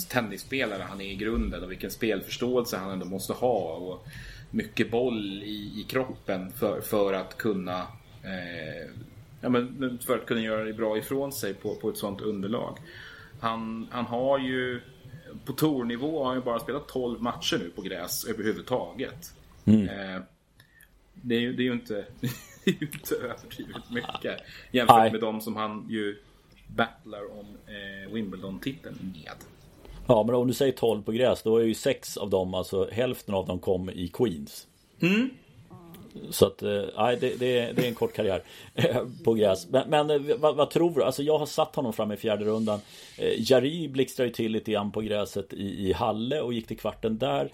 [0.08, 3.74] tennisspelare han är i grunden och vilken spelförståelse han ändå måste ha.
[3.74, 4.06] Och
[4.50, 7.78] mycket boll i, i kroppen för, för att kunna
[8.24, 8.90] eh,
[9.40, 12.78] ja, men för att kunna göra det bra ifrån sig på, på ett sånt underlag.
[13.40, 14.80] Han, han har ju
[15.44, 19.34] på tournivå har han ju bara spelat 12 matcher nu på gräs överhuvudtaget.
[19.64, 19.88] Mm.
[19.88, 20.22] Eh,
[21.14, 22.06] det, är det är ju inte
[22.64, 25.12] det är ju inte överdrivet mycket jämfört Nej.
[25.12, 26.18] med de som han ju
[26.66, 29.36] battlar om eh, Wimbledon-titeln med.
[30.08, 32.88] Ja, men om du säger 12 på gräs, då är ju sex av dem, alltså
[32.92, 34.66] hälften av dem kom i Queens.
[35.00, 35.30] Mm.
[36.30, 38.42] Så att, eh, nej, det, det, är, det är en kort karriär
[38.74, 39.68] eh, på gräs.
[39.70, 41.04] Men, men eh, vad, vad, tror du?
[41.04, 42.80] Alltså jag har satt honom fram i fjärde rundan.
[43.38, 47.18] Jari blixtrade ju till lite grann på gräset i, i Halle och gick till kvarten
[47.18, 47.52] där.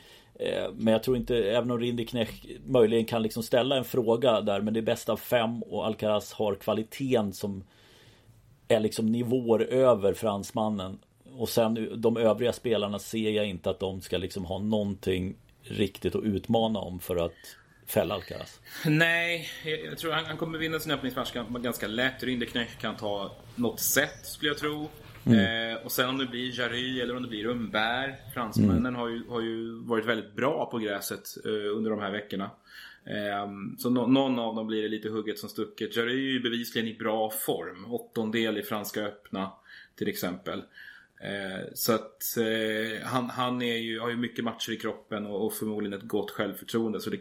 [0.73, 2.31] Men jag tror inte, även om Rindy Knech
[2.67, 6.33] möjligen kan liksom ställa en fråga där, men det är bäst av fem och Alcaraz
[6.33, 7.65] har kvaliteten som
[8.69, 10.99] är liksom nivåer över fransmannen.
[11.37, 16.15] Och sen de övriga spelarna ser jag inte att de ska liksom ha någonting riktigt
[16.15, 18.61] att utmana om för att fälla Alcaraz.
[18.87, 19.49] Nej,
[19.87, 22.23] jag tror han, han kommer vinna sin öppningsmatch ganska lätt.
[22.23, 24.89] Rinderknech kan ta något sätt skulle jag tro.
[25.27, 25.73] Mm.
[25.77, 28.17] Eh, och sen om det blir Jarry eller om det blir Umbär.
[28.35, 28.95] Fransmännen mm.
[28.95, 32.51] har, ju, har ju varit väldigt bra på gräset eh, under de här veckorna.
[33.07, 35.97] Eh, så no, någon av dem blir det lite hugget som stucket.
[35.97, 37.93] Jarry är ju bevisligen i bra form.
[37.93, 39.53] Åttondel i Franska öppna
[39.97, 40.63] till exempel.
[41.25, 45.47] Eh, så att eh, han, han är ju, har ju mycket matcher i kroppen och,
[45.47, 47.01] och förmodligen ett gott självförtroende.
[47.01, 47.21] Så det,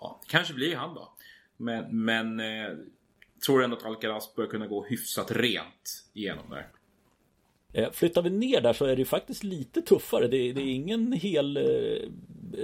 [0.00, 1.12] ja, kanske blir han då.
[1.56, 2.76] Men, men eh,
[3.46, 6.66] tror ändå att Alcaraz bör kunna gå hyfsat rent igenom där.
[7.72, 10.28] Eh, flyttar vi ner där så är det faktiskt lite tuffare.
[10.28, 12.08] Det, det är ingen hel eh,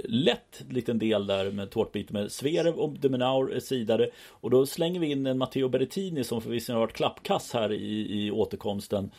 [0.03, 4.09] lätt liten del där med tårtbit med Zverev och Deminaur är sidare.
[4.29, 8.25] Och då slänger vi in en Matteo Berrettini som förvisso har varit klappkass här i,
[8.25, 9.11] i återkomsten.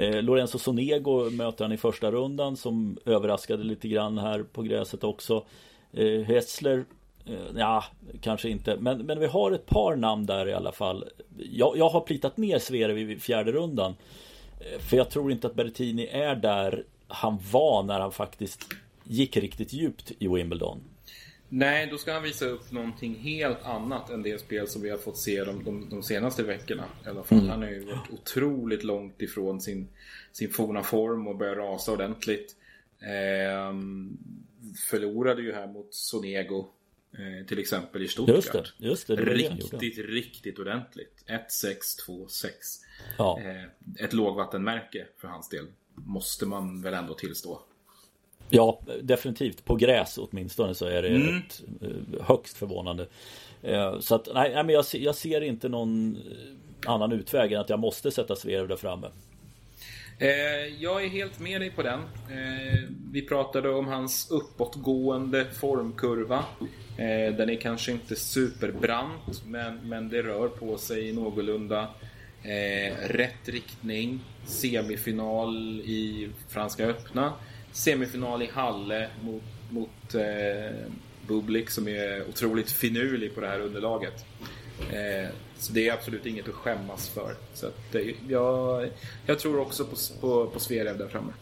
[0.00, 5.04] Eh, Lorenzo Sonego möter han i första rundan som överraskade lite grann här på gräset
[5.04, 5.44] också.
[5.92, 6.84] Eh, Hessler
[7.26, 7.84] eh, Ja,
[8.20, 8.76] kanske inte.
[8.76, 11.04] Men, men vi har ett par namn där i alla fall.
[11.38, 13.94] Jag, jag har plitat ner Svere vid fjärde rundan.
[14.60, 18.66] Eh, för jag tror inte att Berrettini är där han var när han faktiskt
[19.04, 20.80] gick riktigt djupt i Wimbledon.
[21.52, 24.98] Nej, då ska han visa upp någonting helt annat än det spel som vi har
[24.98, 26.84] fått se de, de, de senaste veckorna.
[27.06, 27.38] I alla fall.
[27.38, 27.50] Mm.
[27.50, 29.88] Han har ju varit otroligt långt ifrån sin,
[30.32, 32.56] sin forna form och börjat rasa ordentligt.
[33.00, 33.74] Eh,
[34.90, 36.68] förlorade ju här mot Sonego
[37.12, 38.36] eh, till exempel i Stuttgart.
[38.36, 41.24] Just det, just det, det riktigt, riktigt ordentligt.
[41.26, 41.76] 1-6,
[42.08, 42.48] 2-6.
[43.18, 43.40] Ja.
[43.40, 45.66] Eh, ett lågvattenmärke för hans del.
[45.94, 47.62] Måste man väl ändå tillstå.
[48.50, 49.64] Ja, definitivt.
[49.64, 51.36] På gräs åtminstone så är det mm.
[51.36, 53.06] ett, eh, högst förvånande.
[53.62, 57.70] Eh, så att nej, men jag, jag ser inte någon eh, annan utväg än att
[57.70, 59.06] jag måste sätta Zverev där framme.
[60.78, 62.00] Jag är helt med dig på den.
[63.12, 66.44] Vi pratade om hans uppåtgående formkurva.
[67.36, 71.88] Den är kanske inte superbrant men, men det rör på sig i någorlunda
[73.06, 74.20] rätt riktning.
[74.46, 77.32] Semifinal i Franska öppna
[77.72, 80.76] semifinal i Halle mot, mot eh,
[81.26, 84.24] Bublik som är otroligt finurlig på det här underlaget.
[84.92, 85.28] Eh,
[85.58, 87.34] så det är absolut inget att skämmas för.
[87.54, 88.88] Så att, eh, jag,
[89.26, 91.32] jag tror också på, på, på Zverev där framme.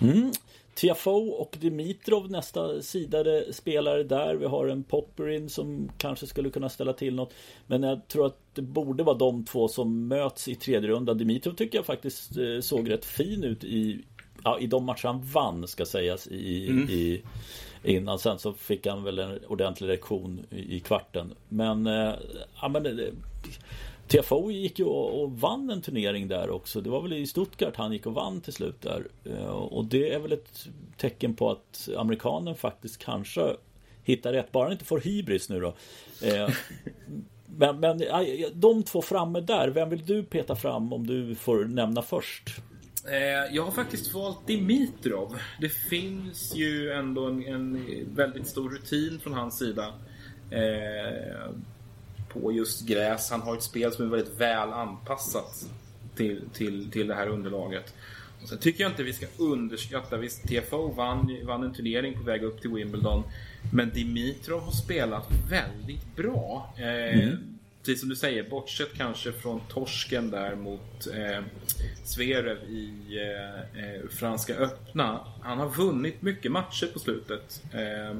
[0.00, 0.32] Mm.
[0.74, 4.34] Tiafoe och Dimitrov nästa sidade spelare där.
[4.34, 7.34] Vi har en Popperin som kanske skulle kunna ställa till något.
[7.66, 11.18] Men jag tror att det borde vara de två som möts i tredje rundan.
[11.18, 14.04] Dimitrov tycker jag faktiskt eh, såg rätt fin ut i,
[14.44, 16.90] ja, i de matcher han vann ska sägas i, mm.
[16.90, 17.22] i
[17.82, 18.18] innan.
[18.18, 21.34] Sen så fick han väl en ordentlig reaktion i, i kvarten.
[21.48, 22.14] Men, eh,
[22.60, 23.10] ja, men det,
[24.08, 26.80] TFO gick ju och, vann en turnering där också.
[26.80, 29.06] Det var väl i Stuttgart han gick och vann till slut där.
[29.24, 33.56] Eh, och det är väl ett tecken på att amerikanen faktiskt kanske
[34.02, 34.52] hittar rätt.
[34.52, 35.74] Bara han inte får hybris nu då.
[36.22, 36.48] Eh,
[37.46, 38.02] men, men
[38.54, 42.60] de två framme där, vem vill du peta fram om du får nämna först?
[43.10, 45.38] Eh, jag har faktiskt valt Dimitrov.
[45.60, 49.94] Det finns ju ändå en, en väldigt stor rutin från hans sida
[50.50, 51.50] eh,
[52.28, 53.30] på just gräs.
[53.30, 55.70] Han har ett spel som är väldigt väl anpassat
[56.16, 57.94] till, till, till det här underlaget.
[58.42, 62.22] Och sen tycker jag inte vi ska underskatta, visst TFO vann, vann en turnering på
[62.22, 63.22] väg upp till Wimbledon.
[63.72, 66.74] Men Dimitrov har spelat väldigt bra.
[66.76, 67.53] Eh, mm.
[67.84, 71.44] Precis som du säger, bortsett kanske från torsken där mot eh,
[72.04, 75.26] Zverev i eh, eh Franska öppna.
[75.42, 77.62] Han har vunnit mycket matcher på slutet.
[77.72, 78.18] Eh,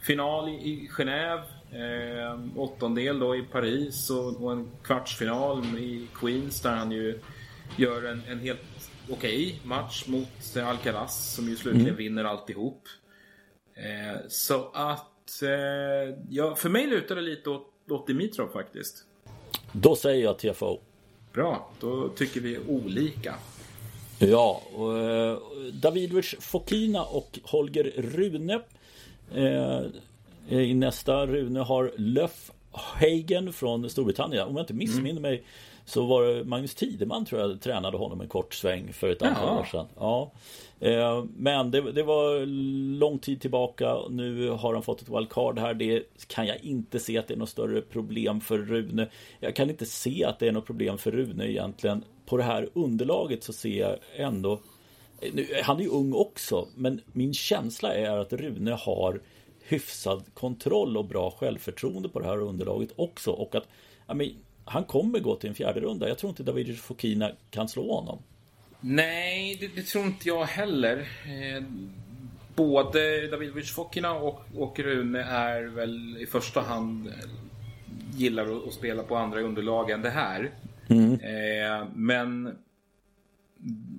[0.00, 6.60] final i, i Genève Eh, åttondel då i Paris och, och, en kvartsfinal i Queens
[6.60, 7.18] där han ju
[7.76, 8.60] gör en, en helt
[9.10, 11.98] okej okay match mot Alcaraz som ju slutligen mm.
[11.98, 12.82] vinner alltihop.
[13.74, 19.04] Eh, så att eh, ja, för mig lutar det lite åt, åt Dimitrov faktiskt.
[19.72, 20.78] Då säger jag TFO.
[21.32, 23.34] Bra, då tycker vi olika.
[24.18, 25.38] Ja, och, eh,
[25.72, 28.60] Davidovic Fokina och Holger Rune.
[29.34, 29.82] Eh,
[30.48, 34.48] I nästa Rune har Löf Hagen från Storbritannien.
[34.48, 35.22] Om jag inte missminner mm.
[35.22, 35.44] mig
[35.84, 39.46] så var det Magnus Tideman tror jag tränade honom en kort sväng för ett antal
[39.46, 39.60] Jaha.
[39.60, 39.86] år sedan.
[39.98, 40.32] Ja.
[40.80, 42.46] Eh, men det, det, var
[42.98, 43.96] lång tid tillbaka.
[44.10, 45.74] Nu har han fått ett wildcard här.
[45.74, 49.08] Det kan jag inte se att det är något större problem för Rune.
[49.40, 52.04] Jag kan inte se att det är något problem för Rune egentligen.
[52.26, 54.60] På det här underlaget så ser jag ändå
[55.32, 59.20] nu, han är ju ung också, men min känsla är att Rune har
[59.60, 63.30] hyfsad kontroll och bra självförtroende på det här underlaget också.
[63.30, 63.68] Och att
[64.06, 64.30] men,
[64.64, 66.08] han kommer gå till en fjärde runda.
[66.08, 68.18] Jag tror inte David Fokina kan slå honom.
[68.80, 70.98] Nej, det, det tror inte jag heller.
[71.24, 71.64] Eh,
[72.54, 77.12] både David Fokina och, och Rune är väl i första hand eh,
[78.16, 80.50] gillar att, spela på andra underlag än det här.
[80.88, 81.12] Mm.
[81.12, 82.58] Eh, men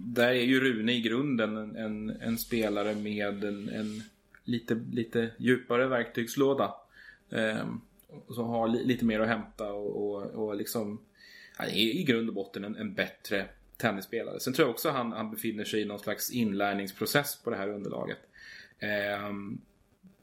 [0.05, 4.03] där är ju Rune i grunden en, en, en spelare med en, en
[4.43, 6.73] lite, lite djupare verktygslåda.
[7.31, 7.65] Eh,
[8.29, 11.01] som har li, lite mer att hämta och, och, och liksom
[11.55, 13.45] han är i grund och botten en, en bättre
[13.77, 14.39] tennisspelare.
[14.39, 17.69] Sen tror jag också han, han befinner sig i någon slags inlärningsprocess på det här
[17.69, 18.19] underlaget.
[18.79, 19.31] Eh,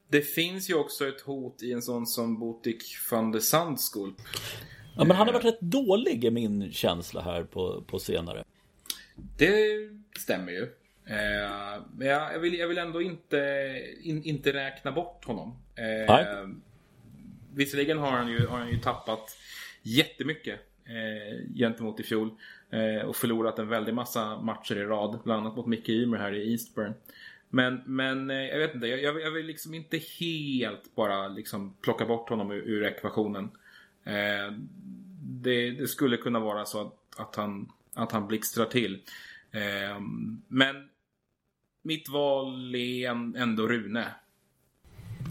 [0.08, 4.16] det finns ju också ett hot i en sån som Botik van de Sandskulp.
[4.96, 8.44] Ja, men han har varit rätt dålig är min känsla här på, på senare.
[9.38, 10.62] Det stämmer ju.
[11.04, 13.38] Eh, men jag, jag, vill, jag vill ändå inte,
[14.02, 15.56] in, inte räkna bort honom.
[15.74, 16.48] Eh,
[17.58, 19.36] visserligen har han, ju, har han ju tappat
[19.82, 22.30] jättemycket eh, gentemot i fjol.
[22.70, 25.20] Eh, och förlorat en väldig massa matcher i rad.
[25.24, 26.94] Bland annat mot Micke Ymer här i Eastburn.
[27.50, 32.06] Men, men eh, jag vet inte, jag, jag vill liksom inte helt bara liksom plocka
[32.06, 33.50] bort honom ur, ur ekvationen.
[34.04, 34.52] Eh,
[35.22, 39.02] det, det, skulle kunna vara så att, att, han, att han blixtrar till.
[39.50, 40.00] Eh,
[40.48, 40.88] men
[41.82, 44.14] mitt val är ändå Rune.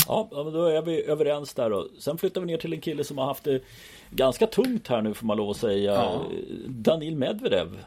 [0.08, 1.88] Ja, då är vi överens där då.
[2.00, 3.62] Sen flyttar vi ner till en kille som har haft det
[4.10, 5.94] ganska tungt här nu får man lov att säga.
[5.94, 6.26] Ja.
[6.68, 7.86] Danil Medvedev.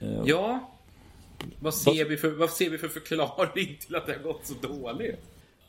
[0.00, 0.70] Eh, ja.
[1.60, 4.54] Vad ser, vi för, vad ser vi för förklaring till att det har gått så
[4.54, 5.20] dåligt?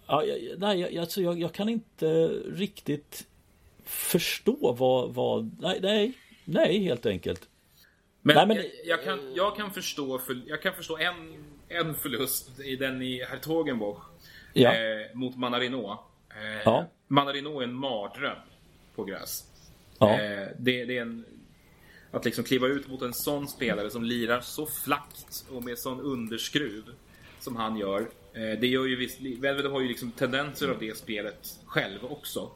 [0.08, 3.28] Ja, jag, nej, alltså jag, jag, kan inte riktigt
[3.84, 6.14] förstå vad, vad nej, nej,
[6.46, 7.42] nej helt enkelt.
[8.22, 11.34] Men, nej, men jag, jag, kan, jag, kan förstå för, jag kan förstå en
[11.74, 14.04] en förlust i den i Hertogenbosch.
[14.54, 14.74] Ja.
[14.74, 15.92] Eh, mot Manarino.
[16.30, 16.86] Eh, ja.
[17.08, 18.38] Manarino är en mardröm
[18.96, 19.44] på gräs.
[20.00, 20.20] Ja.
[20.20, 21.26] Eh, det, det, är en...
[22.12, 26.02] Att liksom kliva ut mot en sån spelare som lirar så flackt och med sån
[26.02, 26.84] underskruv
[27.40, 28.02] som han gör.
[28.34, 29.22] Eh, det gör ju visst...
[29.22, 32.52] Vedvedev har ju liksom tendenser av det spelet själv också.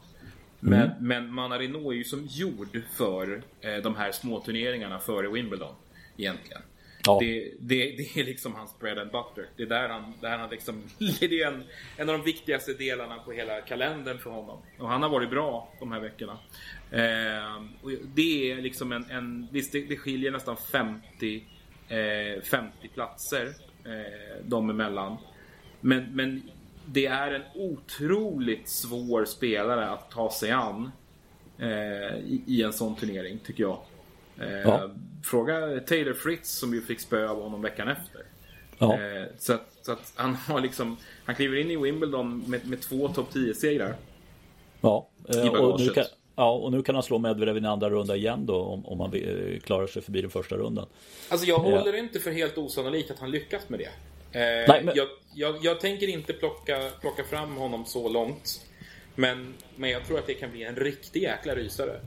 [0.60, 0.92] Men, mm.
[1.00, 5.74] men Manarino är ju som gjord för eh, de här små turneringarna före Wimbledon.
[6.16, 6.62] Egentligen.
[7.04, 7.18] Ja.
[7.20, 9.48] Det, det, det, är liksom hans bread and butter.
[9.56, 10.82] Det är där han, där han liksom,
[11.20, 11.64] det är en,
[11.96, 14.58] en av de viktigaste delarna på hela kalendern för honom.
[14.78, 16.38] Och han har varit bra de här veckorna.
[16.90, 21.44] Eh, och det är liksom en, en visst det, det skiljer nästan 50,
[21.88, 25.16] eh, 50 platser eh, dem emellan.
[25.80, 26.42] Men, men
[26.86, 30.90] det är en otroligt svår spelare att ta sig an
[31.58, 33.78] eh, i, i, en sån turnering, tycker jag.
[34.40, 34.90] Eh, ja.
[35.24, 38.22] Fråga Taylor Fritz som ju fick spö av honom veckan efter.
[38.78, 38.94] Ja.
[38.94, 42.80] Eh, så, att, så, att, han har liksom, han kliver in i Wimbledon med, med
[42.80, 43.94] två topp 10-segrar.
[44.80, 46.04] Ja, eh, och nu, kan,
[46.36, 49.00] ja, och nu kan han slå Medvedev i en andra runda igen då om, om
[49.00, 50.86] han eh, klarar sig förbi den första rundan.
[51.28, 51.98] Alltså jag håller ja.
[51.98, 53.90] inte för helt osannolikt att han lyckas med det.
[54.32, 54.96] Eh, Nej, men...
[54.96, 58.60] jag, jag, jag, tänker inte plocka, plocka fram honom så långt.
[59.14, 62.00] Men, men jag tror att det kan bli en riktig jäkla rysare.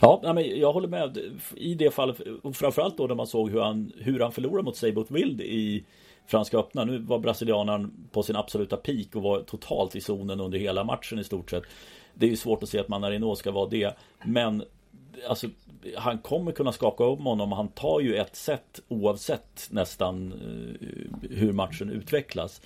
[0.00, 1.18] Ja, men jag håller med
[1.56, 2.20] i det fallet.
[2.42, 5.84] Och framförallt då när man såg hur han, hur han förlorade mot Seibot Wild i
[6.26, 6.84] Franska öppna.
[6.84, 11.18] Nu var brasilianaren på sin absoluta peak och var totalt i zonen under hela matchen
[11.18, 11.64] i stort sett.
[12.14, 13.96] Det är ju svårt att se att Manarino ska vara det.
[14.24, 14.64] Men
[15.28, 15.46] alltså,
[15.96, 17.52] han kommer kunna skaka om honom.
[17.52, 22.60] Han tar ju ett set oavsett nästan eh, hur matchen utvecklas.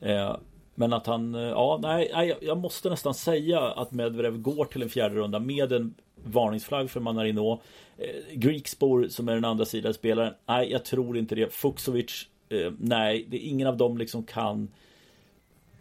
[0.00, 0.36] Eh,
[0.74, 4.82] men att han, eh, ja, nej, nej, jag måste nästan säga att Medvedev går till
[4.82, 7.60] en fjärde runda med en varningsflagg för Manarino.
[7.98, 10.34] Eh, Greekspor som är den andra sidan spelaren.
[10.46, 11.52] Nej, jag tror inte det.
[11.52, 14.68] Fuxovic eh, nej, det är ingen av dem liksom kan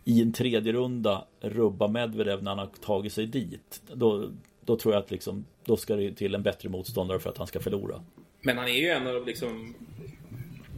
[0.03, 3.81] i en tredje runda rubba Medvedev när han har tagit sig dit.
[3.93, 4.29] Då,
[4.65, 7.47] då tror jag att liksom, då ska det till en bättre motståndare för att han
[7.47, 8.03] ska förlora.
[8.41, 9.75] Men han är ju en av liksom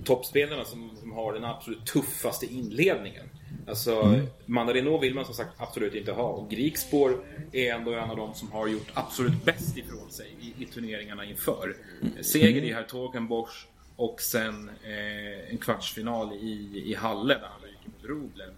[0.04, 3.26] toppspelarna som, som har den absolut tuffaste inledningen.
[3.67, 4.27] Alltså, mm.
[4.45, 6.23] Mandarino vill man som sagt absolut inte ha.
[6.23, 10.63] Och Grikspår är ändå en av de som har gjort absolut bäst ifrån sig i,
[10.63, 11.75] i turneringarna inför.
[12.01, 12.23] Mm.
[12.23, 18.05] Seger i Hertogenbosch och sen eh, en kvartsfinal i, i Halle där han gick mot
[18.05, 18.49] Rublev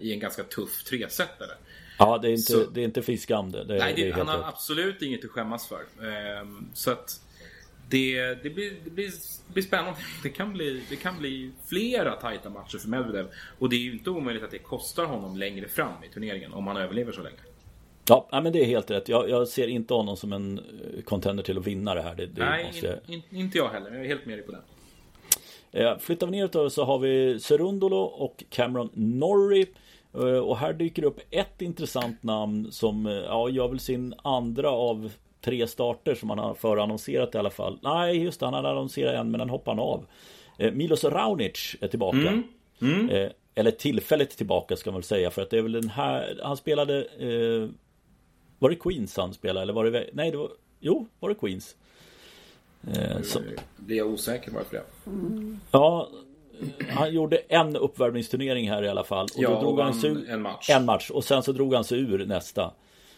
[0.00, 1.52] i en ganska tuff tresetare.
[1.98, 3.64] Ja, det är inte, så, det är inte fiskam det.
[3.64, 5.80] det nej, det, han har absolut inget att skämmas för.
[5.80, 7.20] Eh, så att
[7.90, 9.10] det, det, blir, det, blir,
[9.46, 9.98] det blir spännande.
[10.22, 13.26] Det kan bli, det kan bli flera tajta matcher för Medvedev.
[13.58, 16.66] Och det är ju inte omöjligt att det kostar honom längre fram i turneringen om
[16.66, 17.36] han överlever så länge.
[18.08, 19.08] Ja, men det är helt rätt.
[19.08, 22.14] Jag, jag, ser inte honom som en eh, contender till att vinna det här.
[22.14, 23.00] Det, det Nej, måste...
[23.06, 23.90] in, in, inte jag heller.
[23.90, 24.60] Jag är helt med dig på det.
[25.72, 29.66] Eh, flyttar vi neråt då så har vi Serundolo och Cameron Norrie.
[30.14, 35.12] Eh, och här dyker upp ett intressant namn som ja, gör väl sin andra av
[35.40, 37.78] tre starter som han har förannonserat i alla fall.
[37.82, 40.06] Nej, just det, han hade annonserat en men den hoppade han av.
[40.72, 42.18] Milos Raunic är tillbaka.
[42.18, 42.42] Mm.
[42.82, 43.30] Mm.
[43.54, 46.56] Eller tillfälligt tillbaka ska man väl säga för att det är väl den här Han
[46.56, 47.06] spelade
[48.60, 50.10] var det Queens han spelade eller var det...
[50.12, 50.50] Nej, det var...
[50.80, 51.76] Jo, var det Queens?
[52.88, 53.40] Eh, så...
[53.76, 55.10] Blir jag osäker varför det.
[55.10, 55.60] Mm.
[55.70, 56.08] Ja,
[56.88, 59.24] han gjorde en uppvärmningsturnering här i alla fall.
[59.24, 60.70] Och ja, då drog han sig ur, en match.
[60.70, 61.10] En match.
[61.10, 62.72] Och sen så drog han sig ur nästa.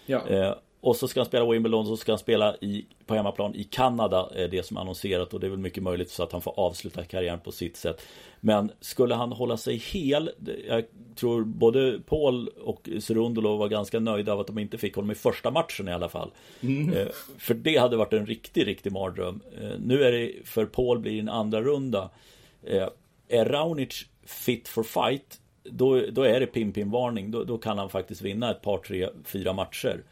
[0.06, 0.28] Ja.
[0.28, 3.54] Eh, och så ska han spela Wimbledon och så ska han spela i, på hemmaplan
[3.54, 4.28] i Kanada.
[4.34, 7.04] Är det som annonserat och det är väl mycket möjligt så att han får avsluta
[7.04, 8.02] karriären på sitt sätt.
[8.40, 10.30] Men skulle han hålla sig hel
[10.68, 10.84] Jag
[11.16, 15.14] tror både Paul och Surundolo var ganska nöjda av att de inte fick honom i
[15.14, 16.30] första matchen i alla fall.
[16.60, 16.92] Mm.
[16.92, 17.06] Eh,
[17.38, 19.40] för det hade varit en riktig, riktig mardröm.
[19.60, 22.10] Eh, nu är det för Paul blir en andra runda.
[22.62, 22.88] Eh,
[23.28, 27.30] är Raunic fit for fight då, då är det pim-pim-varning.
[27.30, 30.02] Då, då kan han faktiskt vinna ett par, tre, fyra matcher.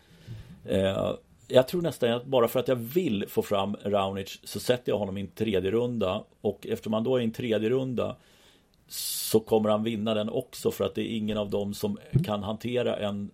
[0.64, 1.14] Eh,
[1.48, 4.98] jag tror nästan att bara för att jag vill få fram Raunic så sätter jag
[4.98, 8.16] honom i en tredje runda och eftersom han då är i en tredje runda
[8.88, 12.42] så kommer han vinna den också för att det är ingen av dem som kan
[12.42, 13.30] hantera en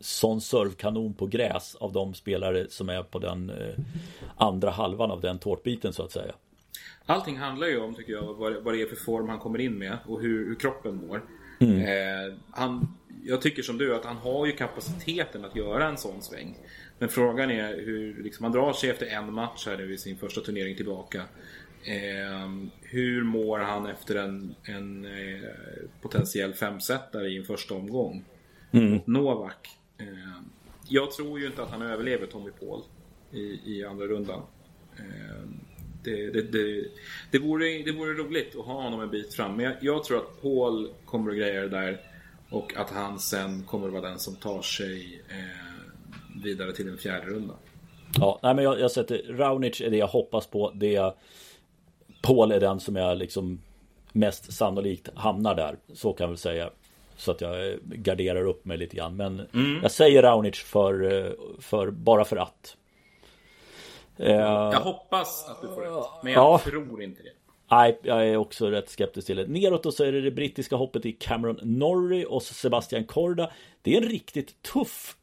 [0.00, 3.84] sån servkanon på gräs av de spelare som är på den eh,
[4.36, 6.32] andra halvan av den tårtbiten så att säga.
[7.06, 9.98] Allting handlar ju om, tycker jag, vad det är för form han kommer in med
[10.06, 11.22] och hur, hur kroppen mår.
[11.60, 11.80] Mm.
[11.80, 16.22] Eh, han jag tycker som du att han har ju kapaciteten att göra en sån
[16.22, 16.58] sväng.
[16.98, 20.18] Men frågan är hur, liksom, han drar sig efter en match här nu i sin
[20.18, 21.22] första turnering tillbaka.
[21.84, 22.50] Eh,
[22.82, 25.48] hur mår han efter en, en eh,
[26.00, 28.24] potentiell femsetare i en första omgång?
[28.72, 29.00] Mm.
[29.04, 29.68] Novak.
[29.98, 30.06] Eh,
[30.88, 32.82] jag tror ju inte att han överlever Tommy Paul
[33.32, 34.42] i, i andra rundan.
[34.98, 35.60] Ehm,
[36.04, 36.84] det, det, det,
[37.30, 39.56] det, vore, det vore roligt att ha honom en bit fram.
[39.56, 42.00] Men jag, jag tror att Paul kommer att greja det där.
[42.50, 46.98] Och att han sen kommer att vara den som tar sig eh, vidare till en
[46.98, 47.54] fjärde runda.
[48.18, 50.70] Ja, nej men jag, jag sätter Raunic är det jag hoppas på.
[50.74, 51.14] Det
[52.22, 53.60] Paul är den som jag liksom
[54.12, 55.76] mest sannolikt hamnar där.
[55.94, 56.70] Så kan jag väl säga.
[57.16, 59.16] Så att jag garderar upp mig lite grann.
[59.16, 59.78] Men mm.
[59.82, 62.76] jag säger Raunic för, eh, för, bara för att.
[64.16, 66.04] Jag hoppas att du får rätt.
[66.22, 66.58] Men jag ja.
[66.58, 67.39] tror inte det.
[67.70, 69.46] Nej, jag är också rätt skeptisk till det.
[69.46, 73.50] Neråt och så är det det brittiska hoppet i Cameron Norrie och Sebastian Korda.
[73.82, 75.16] Det är en riktigt tuff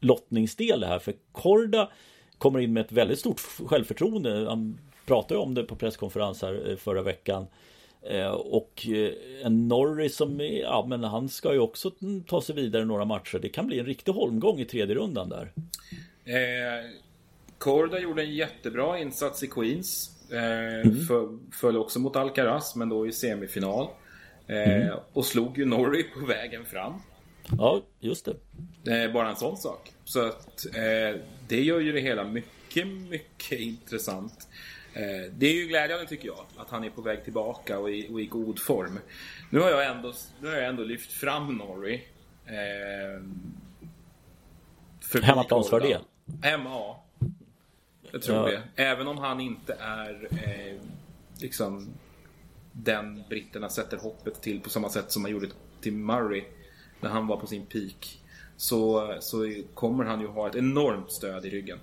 [0.00, 1.90] lottningsdel det här, för Korda
[2.38, 4.46] kommer in med ett väldigt stort självförtroende.
[4.48, 7.46] Han pratade om det på presskonferens här eh, förra veckan.
[8.02, 9.12] Eh, och eh,
[9.46, 11.90] en Norrie som, ja men han ska ju också
[12.26, 13.38] ta sig vidare några matcher.
[13.38, 15.52] Det kan bli en riktig holmgång i tredje rundan där.
[16.24, 16.90] Eh,
[17.58, 20.10] Korda gjorde en jättebra insats i Queens.
[20.32, 21.40] Eh, mm.
[21.52, 23.88] föll också mot Alcaraz, men då i semifinal.
[24.46, 24.98] Eh, mm.
[25.12, 27.02] Och slog ju Norrie på vägen fram.
[27.58, 28.28] Ja, just
[28.84, 29.04] det.
[29.04, 29.92] Eh, bara en sån sak.
[30.04, 30.66] Så att
[31.48, 34.48] det gör ju det hela mycket, mycket intressant.
[35.30, 38.20] Det är ju glädjande tycker jag, att han är på väg tillbaka och i, och
[38.20, 38.98] i god form.
[39.50, 42.00] Nu har jag ändå, nu har jag ändå lyft fram Norrie.
[42.46, 43.22] Eh,
[45.22, 46.00] Hemmaplansfördel?
[46.42, 47.01] Hemma, ja.
[48.12, 48.58] Jag tror ja.
[48.76, 48.82] det.
[48.82, 50.80] Även om han inte är eh,
[51.40, 51.88] liksom
[52.72, 55.48] den britterna sätter hoppet till på samma sätt som man gjorde
[55.80, 56.44] till Murray
[57.00, 58.18] när han var på sin peak.
[58.56, 61.78] Så, så kommer han ju ha ett enormt stöd i ryggen.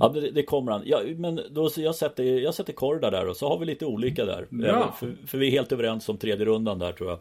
[0.00, 0.82] Ja det, det kommer han.
[0.84, 4.24] Ja, men då, jag, sätter, jag sätter Korda där och så har vi lite olika
[4.24, 4.46] där.
[4.50, 4.96] Ja.
[4.98, 7.18] För, för, vi är helt överens om tredje rundan där tror jag.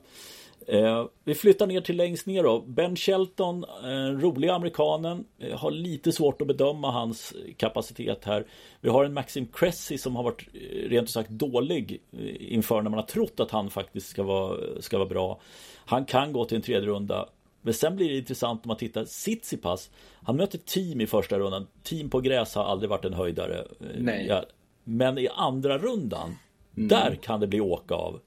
[0.68, 2.60] Eh, vi flyttar ner till längst ner då.
[2.60, 8.46] Ben Shelton, eh, roliga amerikanen, eh, har lite svårt att bedöma hans kapacitet här.
[8.82, 12.82] Vi har en Maxim Cressy som har varit eh, rent ut sagt dålig eh, inför
[12.82, 15.40] när man har trott att han faktiskt ska vara, ska vara bra.
[15.86, 17.30] Han kan gå till en tredje runda.
[17.62, 19.90] Men sen blir det intressant om man tittar Sitsipas.
[20.24, 21.68] Han möter team i första rundan.
[21.84, 23.60] Team på gräs har aldrig varit en höjdare.
[23.60, 24.44] Eh, Nej.
[24.84, 26.36] Men i andra rundan,
[26.78, 26.88] mm.
[26.88, 28.20] där kan det bli åka av.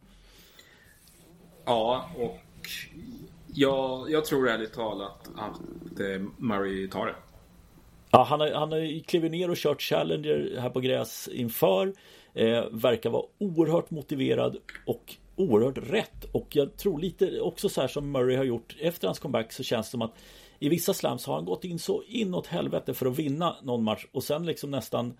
[1.68, 2.38] Ja, och
[3.54, 7.14] jag, jag tror ärligt talat att eh, Murray tar det.
[8.10, 11.92] Ja, han har, han har klivit ner och kört Challenger här på gräs inför.
[12.34, 14.56] Eh, verkar vara oerhört motiverad
[14.86, 16.24] och oerhört rätt.
[16.32, 19.62] Och jag tror lite också så här som Murray har gjort efter hans comeback så
[19.62, 20.14] känns det som att
[20.58, 24.06] i vissa slams har han gått in så inåt helvete för att vinna någon match
[24.12, 25.14] och sen liksom nästan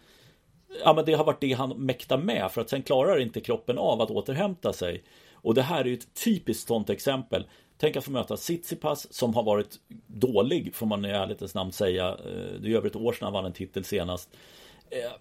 [0.84, 3.78] Ja men det har varit det han mäktar med för att sen klarar inte kroppen
[3.78, 5.02] av att återhämta sig.
[5.48, 7.46] Och det här är ju ett typiskt sånt exempel.
[7.78, 12.08] Tänk att få möta Tsitsipas som har varit dålig får man i ärlighetens namn säga.
[12.08, 14.30] Eh, det är över ett år sedan han vann en titel senast.
[14.90, 15.12] Eh,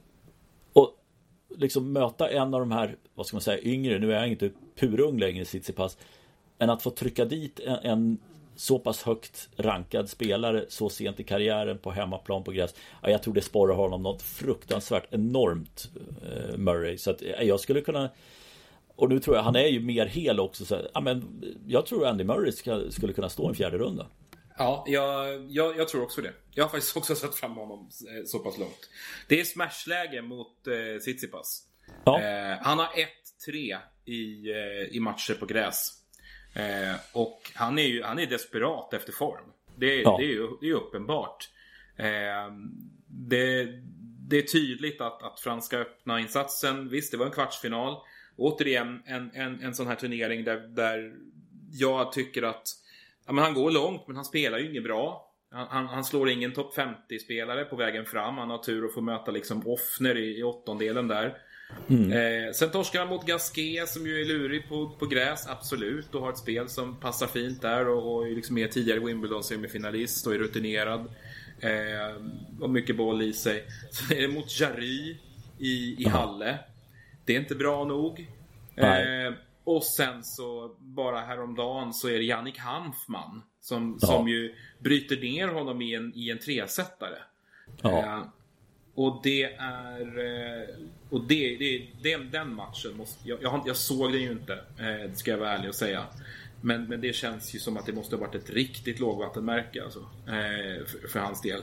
[0.73, 0.97] och
[1.57, 4.51] liksom möta en av de här, vad ska man säga, yngre, nu är jag inte
[4.75, 5.97] purung längre Tsitsipas.
[6.57, 8.17] Men att få trycka dit en, en
[8.55, 12.75] så pass högt rankad spelare så sent i karriären på hemmaplan på gräs.
[13.01, 15.89] Ja, jag tror det sporrar honom något fruktansvärt enormt
[16.25, 16.97] eh, Murray.
[16.97, 18.09] Så att eh, jag skulle kunna
[18.98, 20.66] och nu tror jag han är ju mer hel också.
[20.66, 24.08] Så, ja, men jag tror Andy Murray ska, skulle kunna stå en fjärde runda.
[24.58, 26.34] Ja, jag, jag, jag, tror också det.
[26.52, 28.89] Jag har faktiskt också sett fram honom eh, så pass långt.
[29.28, 31.64] Det är smashläge mot eh, Tsitsipas.
[32.06, 32.22] Ja.
[32.22, 32.89] Eh, han har
[33.48, 35.91] 1-3 i, eh, i matcher på gräs.
[36.54, 39.52] Eh, och han är ju han är desperat efter form.
[39.76, 40.18] Det, ja.
[40.18, 41.50] det är ju det är uppenbart.
[41.98, 42.52] Eh,
[43.08, 43.68] det,
[44.30, 47.98] det är tydligt att, att franska öppna insatsen, visst det var en kvartsfinal
[48.38, 51.14] återigen en, en, en sån här turnering där, där
[51.72, 52.64] jag tycker att
[53.26, 55.24] ja, men han går långt men han spelar ju inget bra.
[55.52, 58.38] Han, han slår ingen topp 50-spelare på vägen fram.
[58.38, 61.38] Han har tur att få möta liksom Offner i, i åttondelen där.
[61.90, 62.12] Mm.
[62.12, 66.16] Eh, sen torskar han mot Gasquet som ju är lurig på, på gräs, absolut.
[66.16, 70.34] Och har ett spel som passar fint där och, och liksom är tidigare Wimbledon-semifinalist och
[70.34, 71.00] är rutinerad.
[71.60, 72.16] Eh,
[72.62, 73.64] och mycket boll i sig.
[73.92, 75.18] Sen är det mot Jarry
[75.60, 76.60] i, i Halle.
[77.28, 78.28] Det är inte bra nog.
[78.75, 84.07] Eh, och sen så bara häromdagen så är det Jannik Hanfman som, ja.
[84.07, 87.17] som ju bryter ner honom i en, i en tresättare.
[87.82, 87.99] Ja.
[87.99, 88.23] Eh,
[88.95, 90.19] och det är...
[90.19, 90.75] Eh,
[91.09, 93.30] och det, det, det, den matchen måste...
[93.30, 96.03] Jag, jag, jag såg den ju inte, eh, ska jag vara ärlig och säga.
[96.61, 99.99] Men, men det känns ju som att det måste ha varit ett riktigt lågvattenmärke alltså,
[100.28, 101.61] eh, för, för, hans del.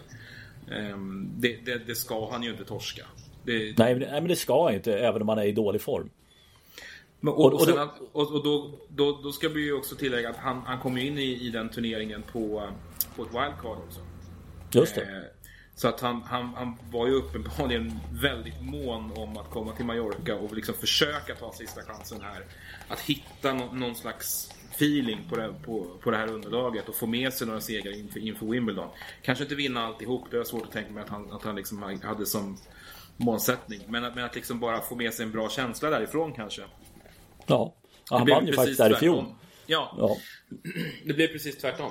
[0.70, 0.98] Eh,
[1.36, 3.06] det, det, det, ska han ju inte torska.
[3.44, 3.78] Det...
[3.78, 6.10] Nej, men det ska inte, även om man är i dålig form.
[7.20, 10.30] Men, och, och, och, sen, och, och då, då, då, ska vi ju också tillägga
[10.30, 12.70] att han, han kom in i, i den turneringen på,
[13.16, 14.00] på ett wildcard också.
[14.72, 15.02] Just det.
[15.02, 15.22] Eh,
[15.74, 20.36] så att han, han, han var ju uppenbarligen väldigt mån om att komma till Mallorca
[20.36, 22.44] och liksom försöka ta sista chansen här.
[22.88, 27.06] Att hitta no, någon slags feeling på det, på, på det här underlaget och få
[27.06, 28.88] med sig några segrar inför, inför Wimbledon.
[29.22, 31.98] Kanske inte vinna alltihop, det är svårt att tänka mig att han, att han liksom
[32.02, 32.56] hade som
[33.16, 33.80] målsättning.
[33.88, 36.62] Men, men att liksom bara få med sig en bra känsla därifrån kanske.
[37.46, 37.74] Ja,
[38.10, 39.24] ja han vann ju faktiskt där fjol.
[39.66, 39.94] Ja.
[39.98, 40.16] ja,
[41.04, 41.90] det blev precis tvärtom.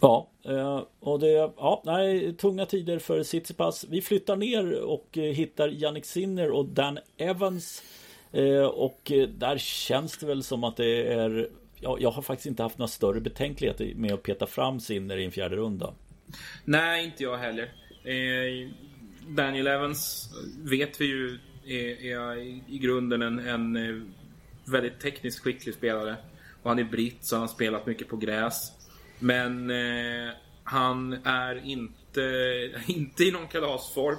[0.00, 3.84] Ja, eh, och det, ja, nej, tunga tider för Tsitsipas.
[3.84, 7.82] Vi flyttar ner och eh, hittar Jannik Sinner och Dan Evans.
[8.32, 11.48] Eh, och där känns det väl som att det är
[11.80, 15.24] ja, jag har faktiskt inte haft några större betänkligheter med att peta fram Sinner i
[15.24, 15.94] en fjärde runda.
[16.64, 17.72] Nej, inte jag heller.
[19.26, 20.30] Daniel Evans
[20.62, 22.36] vet vi ju är, är
[22.68, 24.14] i grunden en, en
[24.64, 26.16] väldigt tekniskt skicklig spelare.
[26.62, 28.72] Och han är britt så han har spelat mycket på gräs.
[29.18, 30.32] Men eh,
[30.64, 32.20] han är inte,
[32.86, 34.16] inte i någon kalasform.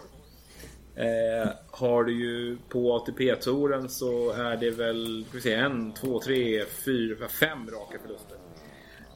[0.95, 6.20] Eh, har du ju på ATP-touren så är det väl ska vi se, en, två,
[6.20, 8.38] tre, fyra, fem raka förluster.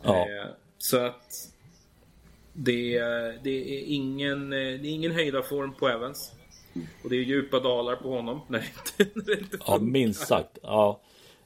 [0.03, 0.19] Ja.
[0.19, 1.50] Eh, så att
[2.53, 2.99] det,
[3.43, 6.31] det, är ingen, det är ingen höjdarform på Evans.
[7.03, 10.27] Och det är djupa dalar på honom när det inte, när det inte Ja, minst
[10.27, 10.57] sagt.
[10.61, 11.01] Ja.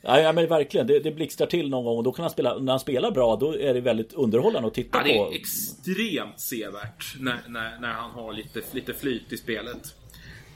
[0.07, 0.87] Ja, men verkligen.
[0.87, 3.35] Det, det blixtrar till någon gång och då kan han spela, när han spelar bra
[3.35, 5.07] då är det väldigt underhållande att titta på.
[5.07, 9.95] Ja, det är extremt sevärt när, när, när han har lite, lite flyt i spelet.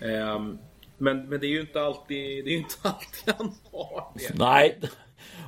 [0.02, 0.60] Um,
[0.98, 4.40] men, men det är ju inte alltid, det är inte alltid han har det.
[4.40, 4.80] Nej.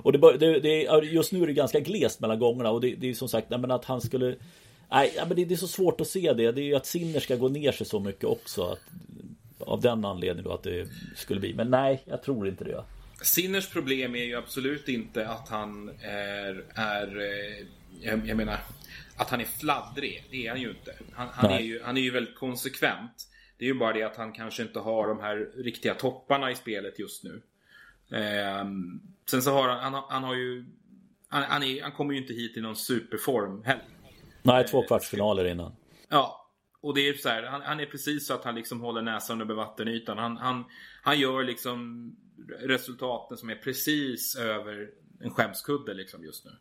[0.04, 3.10] Och det, det, det, just nu är det ganska glest mellan gångerna och det, det
[3.10, 4.36] är som sagt, men att han skulle
[4.92, 6.52] Nej, men det, det, är så svårt att se det.
[6.52, 8.64] Det är ju att Sinner ska gå ner sig så mycket också.
[8.64, 8.80] Att,
[9.60, 11.54] av den anledningen då att det skulle bli.
[11.54, 12.84] Men nej, jag tror inte det.
[13.22, 17.66] Sinners problem är ju absolut inte att han är, är eh,
[18.02, 18.60] jag, jag menar,
[19.16, 20.24] att han är fladdrig.
[20.32, 20.94] Det är han ju inte.
[21.14, 23.28] Han, han är, ju, han är ju väldigt konsekvent.
[23.58, 26.56] Det är ju bara det att han kanske inte har de här riktiga topparna i
[26.56, 27.42] spelet just nu.
[28.18, 28.66] Eh,
[29.30, 30.66] sen så har han, han, han har ju
[31.28, 33.86] han, han, är, han kommer ju inte hit i någon superform heller.
[34.42, 35.72] Nej, två kvartsfinaler innan.
[36.10, 36.50] Ja,
[36.82, 39.42] och det är så här, han, han, är precis så att han liksom håller näsan
[39.42, 40.18] över vattenytan.
[40.18, 40.64] Han, han,
[41.02, 42.12] han gör liksom
[42.60, 44.90] resultaten som är precis över
[45.20, 46.52] en skämskudde liksom just nu.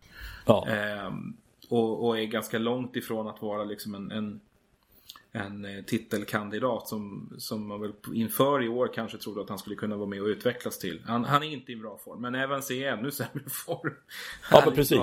[0.47, 0.69] Ja.
[0.69, 1.37] Ehm,
[1.69, 4.41] och, och, är ganska långt ifrån att vara liksom en, en,
[5.33, 9.77] en eh, titelkandidat som, som man väl inför i år kanske trodde att han skulle
[9.77, 11.03] kunna vara med och utvecklas till.
[11.07, 13.95] Han, han är inte i bra form, men Evans är i ännu sämre form.
[14.51, 14.99] Ja, men precis.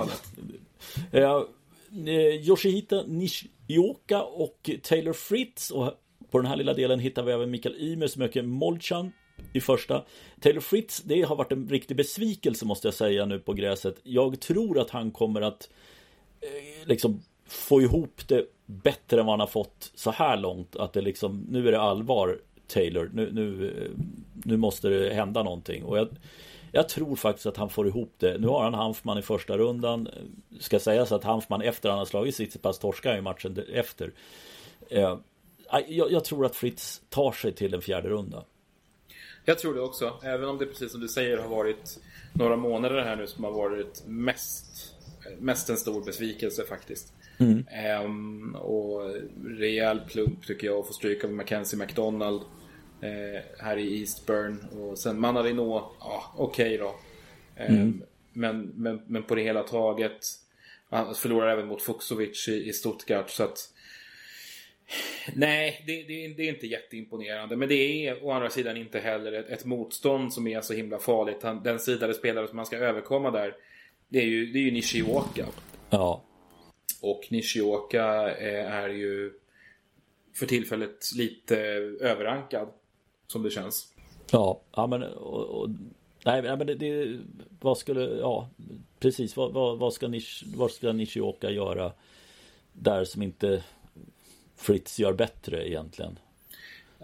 [1.92, 5.70] Eh, Yoshihita Nishioka och Taylor Fritz.
[5.70, 5.94] Och
[6.30, 9.12] på den här lilla delen hittar vi även Mikael Ymer som öker Molchan
[9.52, 10.04] i första.
[10.40, 14.00] Taylor Fritz, det har varit en riktig besvikelse måste jag säga nu på gräset.
[14.02, 15.68] Jag tror att han kommer att
[16.40, 20.76] eh, liksom få ihop det bättre än vad han har fått så här långt.
[20.76, 23.10] Att det liksom, nu är det allvar Taylor.
[23.14, 24.04] Nu, nu, eh,
[24.44, 25.84] nu måste det hända någonting.
[25.84, 26.08] Och jag,
[26.72, 28.38] jag tror faktiskt att han får ihop det.
[28.38, 30.08] Nu har han Hanfman i första rundan.
[30.60, 34.12] Ska sägas att Hanfman efter han har slagit Tsitsipas torskar i matchen efter.
[34.90, 35.18] Eh,
[35.88, 38.44] jag, jag, tror att Fritz tar sig till en fjärde runda.
[39.44, 40.12] Jag tror det också.
[40.22, 41.98] Även om det precis som du säger har varit
[42.32, 44.94] några månader här nu som har varit mest,
[45.38, 47.12] mest en stor besvikelse faktiskt.
[47.38, 47.64] Mm.
[48.04, 49.14] Um, och
[49.44, 52.42] rejäl plump tycker jag att få stryka med Mackenzie McDonald
[53.58, 54.66] här i Eastburn.
[54.80, 56.94] Och sen Manarino, ja okej okay då.
[57.56, 58.02] Eh, mm.
[58.32, 60.20] men, men, men på det hela taget.
[60.90, 63.30] Han förlorar även mot Fuxovic i, i Stuttgart.
[63.30, 63.72] Så att,
[65.34, 67.56] Nej, det, det, det, är inte jätteimponerande.
[67.56, 70.98] Men det är å andra sidan inte heller ett, ett motstånd som är så himla
[70.98, 71.42] farligt.
[71.42, 73.56] Han, den sidade spelare som man ska överkomma där,
[74.08, 75.46] det är ju, det är ju Nishioka.
[75.90, 76.24] Ja.
[77.00, 79.32] Och Nishioka är, är ju
[80.34, 81.56] för tillfället lite
[82.00, 82.68] överrankad.
[83.32, 83.94] Som det känns.
[84.30, 85.68] Ja, ja men och, och,
[86.24, 87.18] nej, men det, det,
[87.60, 88.48] vad skulle, ja
[89.00, 91.92] precis vad, vad, vad ska Nish, vad ska Nishioka göra
[92.72, 93.62] där som inte
[94.56, 96.18] Fritz gör bättre egentligen?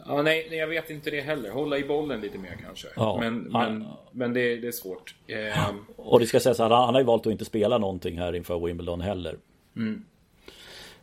[0.07, 1.51] Ja, nej, nej, jag vet inte det heller.
[1.51, 2.89] Hålla i bollen lite mer kanske.
[2.97, 5.15] Ja, men, han, men, men det, det, är svårt.
[5.27, 8.19] Eh, och det ska sägas att han, han har ju valt att inte spela någonting
[8.19, 9.39] här inför Wimbledon heller.
[9.77, 10.05] Mm.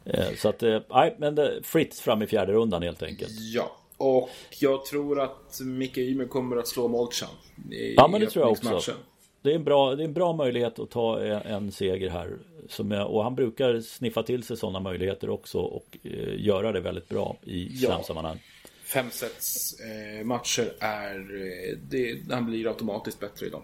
[0.05, 3.31] Eh, så att, eh, nej, men det, Fritz fram i fjärde rundan helt enkelt.
[3.53, 4.29] Ja, och
[4.59, 7.29] jag tror att Micke Ymer kommer att slå Molchan.
[7.95, 8.93] Ja men det tror jag också.
[9.41, 12.37] Det är, en bra, det är en bra möjlighet att ta en seger här.
[12.69, 16.79] Som jag, och han brukar sniffa till sig sådana möjligheter också och eh, göra det
[16.79, 17.89] väldigt bra i ja.
[17.89, 18.39] slamsammanhang.
[18.83, 23.61] Femsets eh, matcher är, eh, det, han blir automatiskt bättre i dem.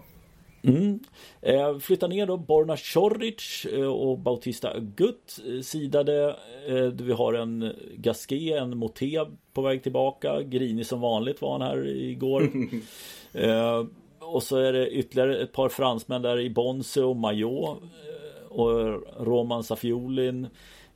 [0.62, 1.00] Mm.
[1.42, 6.36] Eh, flyttar ner då Borna Choric eh, och Bautista Gutt eh, sidade.
[6.68, 9.18] Eh, vi har en Gasquet, en Moté
[9.52, 10.42] på väg tillbaka.
[10.42, 12.50] Grinig som vanligt var han här igår.
[13.32, 13.86] eh,
[14.18, 17.78] och så är det ytterligare ett par fransmän där i Bonse och Majot.
[17.82, 20.46] Eh, och Roman Safiolin.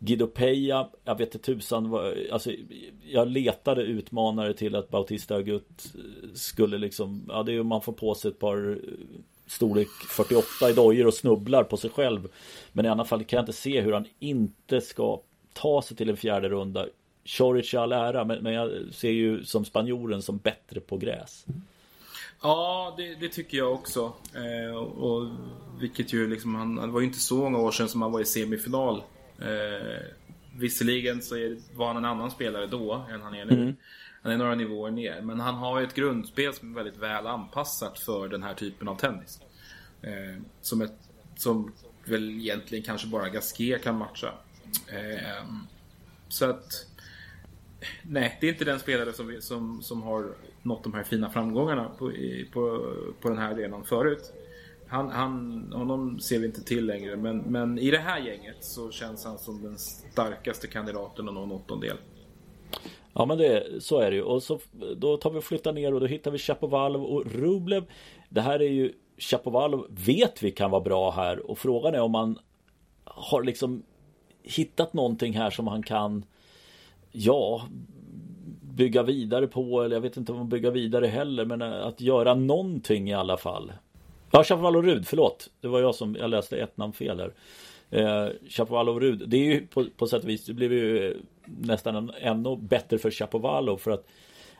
[0.04, 1.94] Guido Peja, jag vet inte tusan
[2.32, 2.50] alltså,
[3.02, 5.92] Jag letade utmanare till att Bautista Gutt
[6.34, 8.78] skulle liksom Ja det är ju man får på sig ett par
[9.52, 12.28] storlek 48 i dojor och snubblar på sig själv.
[12.72, 15.20] Men i alla fall kan jag inte se hur han inte ska
[15.52, 16.86] ta sig till en fjärde runda.
[17.24, 21.46] Choric i all ära, men, men jag ser ju som spanjoren som bättre på gräs.
[22.42, 24.12] Ja, det, det tycker jag också.
[24.34, 25.28] Eh, och,
[25.80, 28.20] vilket ju liksom, han, det var ju inte så många år sedan som han var
[28.20, 29.02] i semifinal.
[29.38, 30.06] Eh,
[30.56, 33.54] visserligen så är, var han en annan spelare då än han är nu.
[33.54, 33.76] Mm.
[34.22, 35.20] Han är några nivåer ner.
[35.20, 38.88] Men han har ju ett grundspel som är väldigt väl anpassat för den här typen
[38.88, 39.40] av tennis.
[40.02, 40.98] Eh, som, ett,
[41.36, 41.72] som
[42.04, 44.32] väl egentligen kanske bara Gasquet kan matcha.
[44.88, 45.44] Eh,
[46.28, 46.86] så att...
[48.02, 51.88] Nej, det är inte den spelare som, som, som har nått de här fina framgångarna
[51.98, 54.32] på, i, på, på den här arenan förut.
[54.86, 58.90] Han, han, honom ser vi inte till längre, men, men i det här gänget så
[58.90, 61.96] känns han som den starkaste kandidaten att nå en åttondel.
[63.14, 64.58] Ja men det, så är det ju och så
[64.96, 67.84] då tar vi och flyttar ner och då hittar vi Chapovalov och Rublev.
[68.28, 72.10] Det här är ju Chapovalov vet vi kan vara bra här och frågan är om
[72.10, 72.38] man
[73.04, 73.82] har liksom
[74.42, 76.24] hittat någonting här som han kan
[77.12, 77.62] ja
[78.62, 82.34] bygga vidare på eller jag vet inte om man bygga vidare heller men att göra
[82.34, 83.72] någonting i alla fall.
[84.30, 85.50] Ja, Chapovalov Rud, förlåt.
[85.60, 87.32] Det var jag som jag läste ett namn fel här.
[87.92, 91.16] Eh, Chapovalov Rud, det är ju på, på sätt och vis, det blev ju eh,
[91.44, 94.06] nästan en, ännu bättre för Chapovalov för att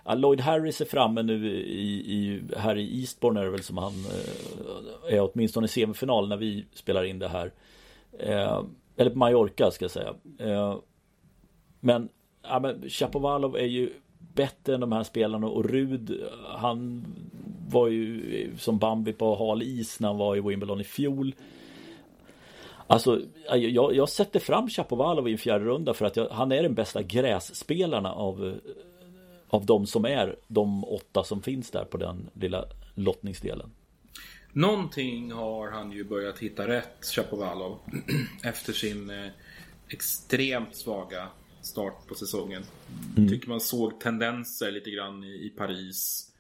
[0.05, 3.79] ja, Lloyd Harris är framme nu i, i, här i Eastbourne är det väl som
[3.79, 7.53] han eh, är åtminstone i semifinal när vi spelar in det här.
[8.19, 8.63] Eh,
[8.97, 10.15] eller på Mallorca ska jag säga.
[10.39, 10.77] Eh,
[11.81, 12.09] men,
[12.43, 13.93] ja, men Chapovalov är ju
[14.35, 17.05] bättre än de här spelarna och Rud han
[17.69, 21.35] var ju som Bambi på hal is när han var i Wimbledon i fjol.
[22.93, 23.21] Alltså
[23.51, 26.75] jag, jag sätter fram Chapovalov i en fjärde runda för att jag, han är den
[26.75, 28.61] bästa grässpelarna av
[29.53, 32.65] av de som är de åtta som finns där på den lilla
[32.95, 33.71] lottningsdelen.
[34.53, 37.79] Någonting har han ju börjat hitta rätt, Chapovalov,
[38.43, 39.31] efter sin eh,
[39.89, 41.29] extremt svaga
[41.63, 42.63] start på säsongen.
[43.17, 43.29] Mm.
[43.29, 46.31] Tycker man såg tendenser lite grann i, i Paris.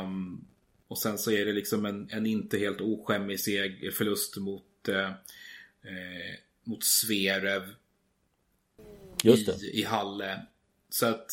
[0.00, 0.44] Um,
[0.88, 5.10] och sen så är det liksom en, en inte helt oskämmig seg förlust mot, eh,
[5.82, 7.74] eh, mot Sverev
[9.22, 9.66] Just det.
[9.66, 10.46] I, i Halle.
[10.88, 11.32] Så att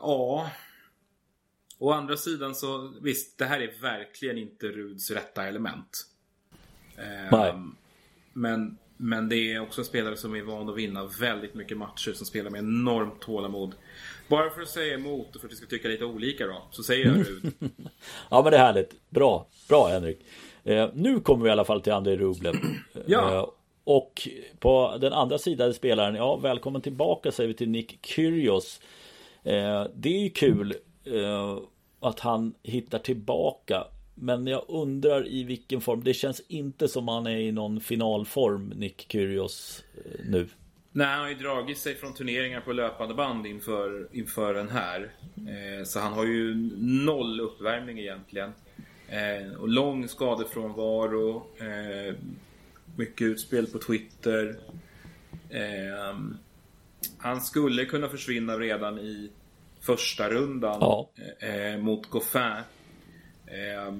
[0.00, 0.50] ja.
[1.78, 6.06] Å andra sidan så visst, det här är verkligen inte Ruds rätta element.
[6.96, 7.50] Nej.
[7.50, 7.76] Um,
[8.32, 12.12] men men det är också spelare som är van att vinna väldigt mycket matcher.
[12.12, 13.74] Som spelar med enormt tålamod.
[14.28, 16.62] Bara för att säga emot och för att vi ska tycka lite olika då.
[16.70, 17.52] Så säger jag Rud.
[18.30, 19.10] ja men det är härligt.
[19.10, 19.46] Bra.
[19.68, 20.18] Bra Henrik.
[20.64, 22.54] Eh, nu kommer vi i alla fall till Andrei Rublev.
[23.06, 23.34] ja.
[23.34, 23.48] Eh,
[23.84, 24.28] och
[24.58, 26.14] på den andra sidan spelaren.
[26.14, 28.80] Ja välkommen tillbaka säger vi till Nick Kyrgios.
[29.42, 30.74] Eh, det är ju kul.
[31.04, 31.58] Eh,
[32.00, 33.84] att han hittar tillbaka
[34.20, 36.04] men jag undrar i vilken form.
[36.04, 40.48] Det känns inte som han är i någon finalform, Nick Kyrgios, eh, nu.
[40.92, 45.12] Nej, han har ju dragit sig från turneringar på löpande band inför, inför den här.
[45.36, 48.52] Eh, så han har ju noll uppvärmning egentligen.
[49.08, 51.46] Eh, och lång skadefrånvaro.
[51.58, 52.14] Eh,
[52.96, 54.56] mycket utspel på Twitter.
[55.50, 56.18] Eh,
[57.18, 59.30] han skulle kunna försvinna redan i
[59.80, 61.10] första rundan ja.
[61.78, 62.62] Mot Goffin.
[63.50, 63.94] Eh,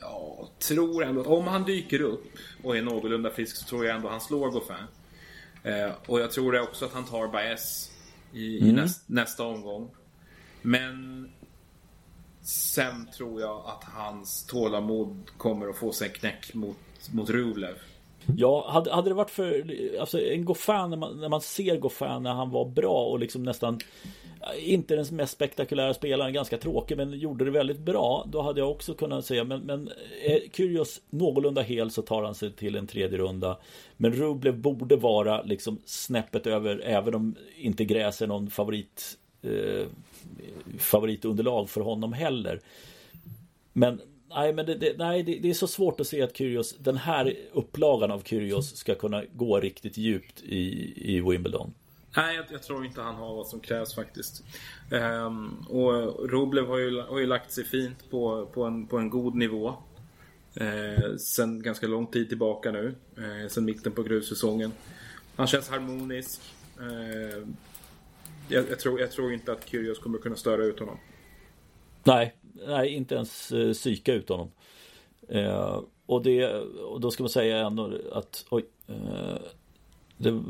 [0.00, 2.32] ja, tror ändå att om han dyker upp
[2.62, 4.76] och är någorlunda frisk så tror jag ändå han slår Goffin.
[5.62, 7.90] Eh, och jag tror också att han tar Baez
[8.32, 8.68] i, mm.
[8.68, 9.90] i näst, nästa omgång.
[10.62, 11.28] Men
[12.42, 16.76] sen tror jag att hans tålamod kommer att få sig en knäck mot,
[17.12, 17.74] mot Rublev.
[18.36, 22.22] Ja, hade, hade det varit för alltså en Goffin när man, när man ser Goffin
[22.22, 23.80] när han var bra och liksom nästan
[24.58, 28.26] inte den mest spektakulära spelaren, ganska tråkig men gjorde det väldigt bra.
[28.32, 32.22] Då hade jag också kunnat säga men, men eh, är Kyrgios någorlunda hel så tar
[32.22, 33.58] han sig till en tredje runda.
[33.96, 39.86] Men Rublev borde vara liksom snäppet över även om inte gräs är någon favorit eh,
[40.78, 42.60] favoritunderlag för honom heller.
[43.72, 44.00] Men
[44.34, 46.96] Nej, men det, det nej, det, det, är så svårt att se att Kyrgios, den
[46.96, 51.74] här upplagan av Kyrgios ska kunna gå riktigt djupt i, i Wimbledon.
[52.16, 54.44] Nej, jag, jag, tror inte han har vad som krävs faktiskt.
[54.90, 59.10] Ehm, och Roblev har ju, har ju lagt sig fint på, på, en, på en
[59.10, 59.74] god nivå.
[60.54, 62.94] Ehm, sen ganska lång tid tillbaka nu.
[63.16, 64.72] Ehm, sen mitten på gruvsäsongen.
[65.36, 66.40] Han känns harmonisk.
[66.80, 67.46] Eh,
[68.48, 70.98] jag, jag, tror, jag tror inte att Kyrgios kommer kunna störa ut honom.
[72.04, 72.36] Nej,
[72.66, 74.50] nej inte ens eh, psyka ut honom.
[75.28, 79.38] Eh, och, det, och då ska man säga ändå att oj, eh,
[80.16, 80.42] det,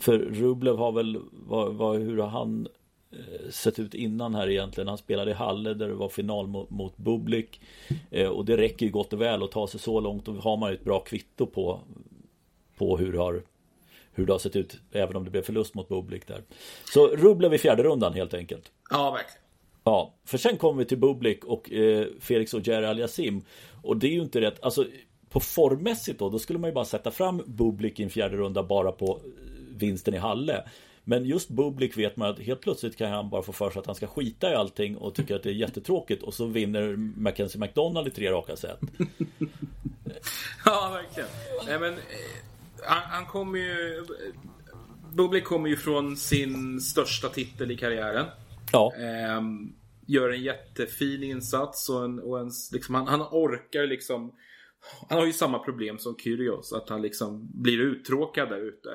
[0.00, 2.68] för Rublev har väl, vad, vad, hur har han
[3.10, 4.88] eh, sett ut innan här egentligen.
[4.88, 7.60] Han spelade i Halle där det var final mot, mot Bublik.
[8.10, 10.28] Eh, och det räcker ju gott och väl att ta sig så långt.
[10.28, 11.80] Och har man ju ett bra kvitto på,
[12.76, 13.42] på hur, har,
[14.12, 14.80] hur det har sett ut.
[14.92, 16.42] Även om det blev förlust mot Bublik där.
[16.84, 18.70] Så Rublev i fjärde rundan helt enkelt.
[18.90, 19.42] Ja, verkligen.
[19.84, 23.44] Ja, för sen kommer vi till Bublik och eh, Felix och Jerry Aliasim.
[23.82, 24.62] Och det är ju inte rätt.
[24.62, 24.86] Alltså
[25.28, 28.62] på formmässigt då, då skulle man ju bara sätta fram Bublik i en fjärde runda
[28.62, 29.20] bara på
[29.76, 30.64] vinsten i Halle.
[31.04, 33.86] Men just Bublik vet man att helt plötsligt kan han bara få för sig att
[33.86, 37.60] han ska skita i allting och tycker att det är jättetråkigt och så vinner Mackenzie
[37.60, 38.78] McDonald i tre raka set.
[40.64, 41.28] ja, verkligen.
[41.66, 41.98] Nej, men, eh,
[42.82, 44.04] han, han kommer ju...
[45.12, 48.26] Bublik kommer ju från sin största titel i karriären.
[48.72, 48.92] Ja.
[48.94, 49.72] Ehm,
[50.06, 54.32] gör en jättefin insats och, en, och en, liksom, han, han orkar liksom
[55.08, 58.88] han har ju samma problem som Kyrgios, att han liksom blir uttråkad där ute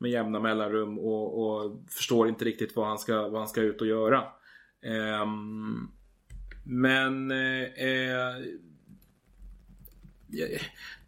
[0.00, 3.80] med jämna mellanrum och, och, förstår inte riktigt vad han ska, vad han ska ut
[3.80, 4.24] och göra.
[5.22, 5.92] Um,
[6.64, 8.36] men eh, eh,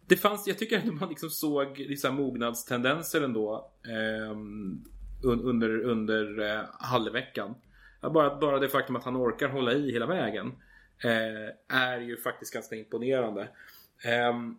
[0.07, 4.37] det fanns, jag tycker att man liksom såg vissa mognadstendenser ändå eh,
[5.23, 7.55] under, under eh, halvveckan.
[8.01, 10.47] Bara, bara det faktum att han orkar hålla i hela vägen
[11.03, 13.49] eh, är ju faktiskt ganska imponerande.
[14.03, 14.57] Ehm,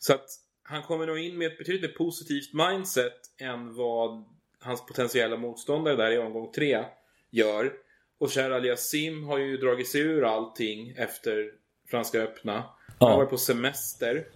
[0.00, 0.28] så att
[0.66, 4.24] han kommer nog in med ett betydligt mer positivt mindset än vad
[4.60, 6.84] hans potentiella motståndare där i omgång tre
[7.30, 7.72] gör.
[8.18, 11.52] Och Cher Aliasim har ju dragit sig ur allting efter
[11.86, 12.64] Franska öppna.
[12.98, 14.26] Han har varit på semester.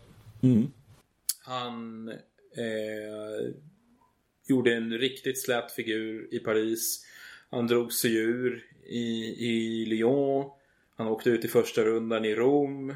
[0.43, 0.73] Mm.
[1.45, 2.09] Han
[2.57, 3.55] eh,
[4.49, 7.07] gjorde en riktigt slät figur i Paris.
[7.51, 10.51] Han drog sig ur i, i Lyon.
[10.97, 12.95] Han åkte ut i första rundan i Rom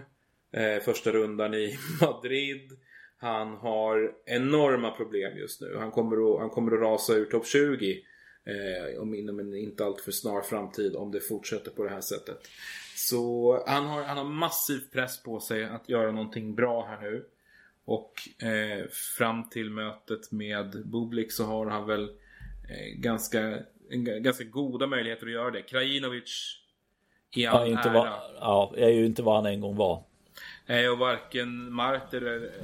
[0.52, 2.72] eh, första rundan i Madrid.
[3.22, 5.76] Han har enorma problem just nu.
[5.78, 8.02] Han kommer att, han kommer att rasa ur topp 20
[8.44, 12.38] eh, om inom en inte alltför snar framtid om det fortsätter på det här sättet.
[12.96, 17.24] Så han har, han har massiv press på sig att göra någonting bra här nu.
[17.84, 18.12] Och
[18.46, 23.58] eh, fram till mötet med Bublik så har han väl eh, ganska,
[23.90, 25.62] en, ganska goda möjligheter att göra det.
[25.62, 26.58] Krajinovic
[27.30, 27.92] i all ja, inte ära.
[27.92, 30.04] Var, ja, är ju inte vad han en gång var.
[30.72, 32.22] Eh, och varken Marter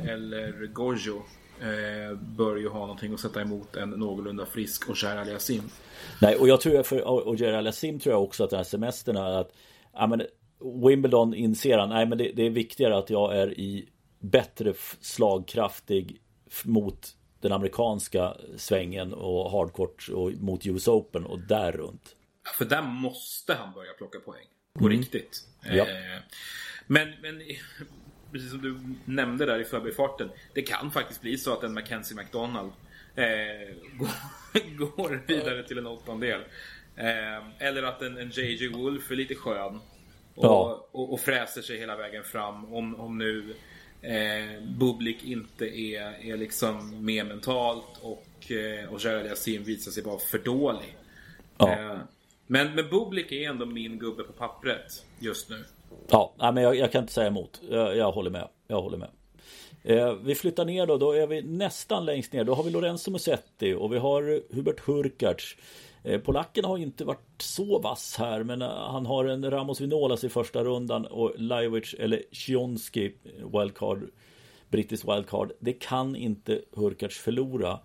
[0.09, 1.23] eller Gojo
[1.61, 5.63] eh, bör ju ha någonting att sätta emot en någorlunda frisk Ogier Aliasim.
[6.21, 9.41] Nej, och jag tror för Ogier Aliasim tror jag också att den här semestern är
[9.41, 9.53] att
[9.93, 10.23] ja, men
[10.85, 13.89] Wimbledon inser han, nej men det, det, är viktigare att jag är i
[14.19, 16.21] bättre slagkraftig
[16.65, 17.09] mot
[17.41, 22.17] den amerikanska svängen och hardcourt och mot US Open och där runt.
[22.59, 24.47] För där måste han börja plocka poäng.
[24.79, 24.99] På mm.
[24.99, 25.41] riktigt.
[25.63, 25.85] Ja.
[25.85, 26.23] Eh,
[26.89, 27.43] men, men
[28.33, 28.79] precis som du
[29.13, 30.31] nämnde där i förbifarten.
[30.55, 32.73] Det kan faktiskt bli så att en Mackenzie McDonald
[33.15, 34.09] eh, går,
[34.97, 36.41] går, vidare till en åttondel.
[36.97, 39.81] Eh, eller att en, en JJ Wolf är lite skön.
[40.35, 40.89] Och, ja.
[40.91, 42.75] och, och, fräser sig hela vägen fram.
[42.75, 43.55] Om, om nu
[44.03, 50.03] eh, Bublik inte är, är liksom med mentalt och, eh, och Gerald Yassin visar sig
[50.03, 50.97] vara för dålig.
[51.59, 51.73] Ja.
[51.73, 51.99] Eh,
[52.47, 55.65] men, men Bublik är ändå min gubbe på pappret just nu.
[56.11, 57.61] Ja, men jag, jag kan inte säga emot.
[57.71, 58.49] Jag, jag håller med.
[58.67, 59.09] Jag håller med.
[59.83, 62.45] Eh, vi flyttar ner då, då är vi nästan längst ner.
[62.45, 65.57] Då har vi Lorenzo Musetti och vi har Hubert Hurkacz.
[66.03, 70.25] Eh, polacken har inte varit så vass här, men eh, han har en Ramos Vinolas
[70.25, 73.13] i första rundan och Lajovic eller Sionski
[73.53, 74.11] wildcard,
[74.69, 75.53] brittisk wildcard.
[75.61, 77.79] Det kan inte Hurkacz förlora.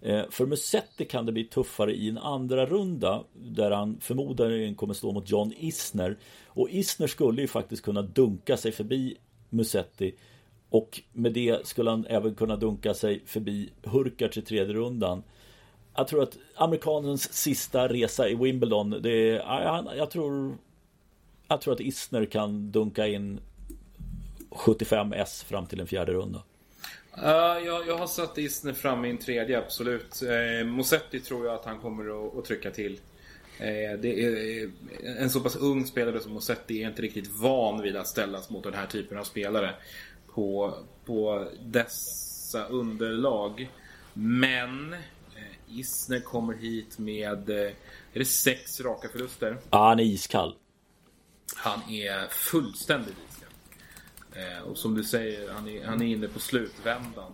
[0.00, 4.94] Eh, för Musetti kan det bli tuffare i en andra runda där han förmodligen kommer
[4.94, 6.16] stå mot John Isner.
[6.58, 9.16] Och Isner skulle ju faktiskt kunna dunka sig förbi
[9.50, 10.14] Musetti.
[10.70, 15.22] Och med det skulle han även kunna dunka sig förbi Hurkacz i tredje rundan.
[15.96, 20.58] Jag tror att amerikanens sista resa i Wimbledon, det är, jag, jag tror
[21.48, 23.40] Jag tror att Isner kan dunka in
[24.50, 26.42] 75 S fram till en fjärde runda.
[27.18, 30.22] Uh, jag, jag har satt Isner fram i en tredje, absolut.
[30.22, 33.00] Eh, uh, Mosetti tror jag att han kommer att, att trycka till.
[33.60, 34.70] Uh, det är,
[35.18, 38.64] en så pass ung spelare som Mosetti är inte riktigt van vid att ställas mot
[38.64, 39.74] den här typen av spelare
[40.34, 43.70] på, på dessa underlag.
[44.14, 47.74] Men uh, Isner kommer hit med är
[48.12, 49.56] det sex raka förluster.
[49.70, 50.54] Ja, han är iskall.
[51.56, 53.16] Han är fullständigt
[54.38, 57.32] Eh, och som du säger, han är, han är inne på slutvändan.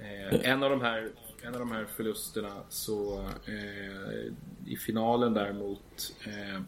[0.00, 1.10] Eh, en, av de här,
[1.46, 4.32] en av de här förlusterna så eh,
[4.66, 6.60] i finalen däremot eh,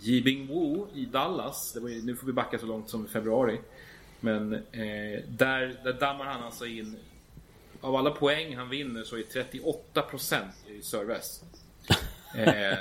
[0.00, 1.76] Jibing Wu i Dallas.
[1.80, 3.60] Var nu får vi backa så långt som i februari.
[4.20, 6.96] Men eh, där, där dammar han alltså in
[7.80, 11.44] av alla poäng han vinner så är 38% i service.
[12.34, 12.78] Eh,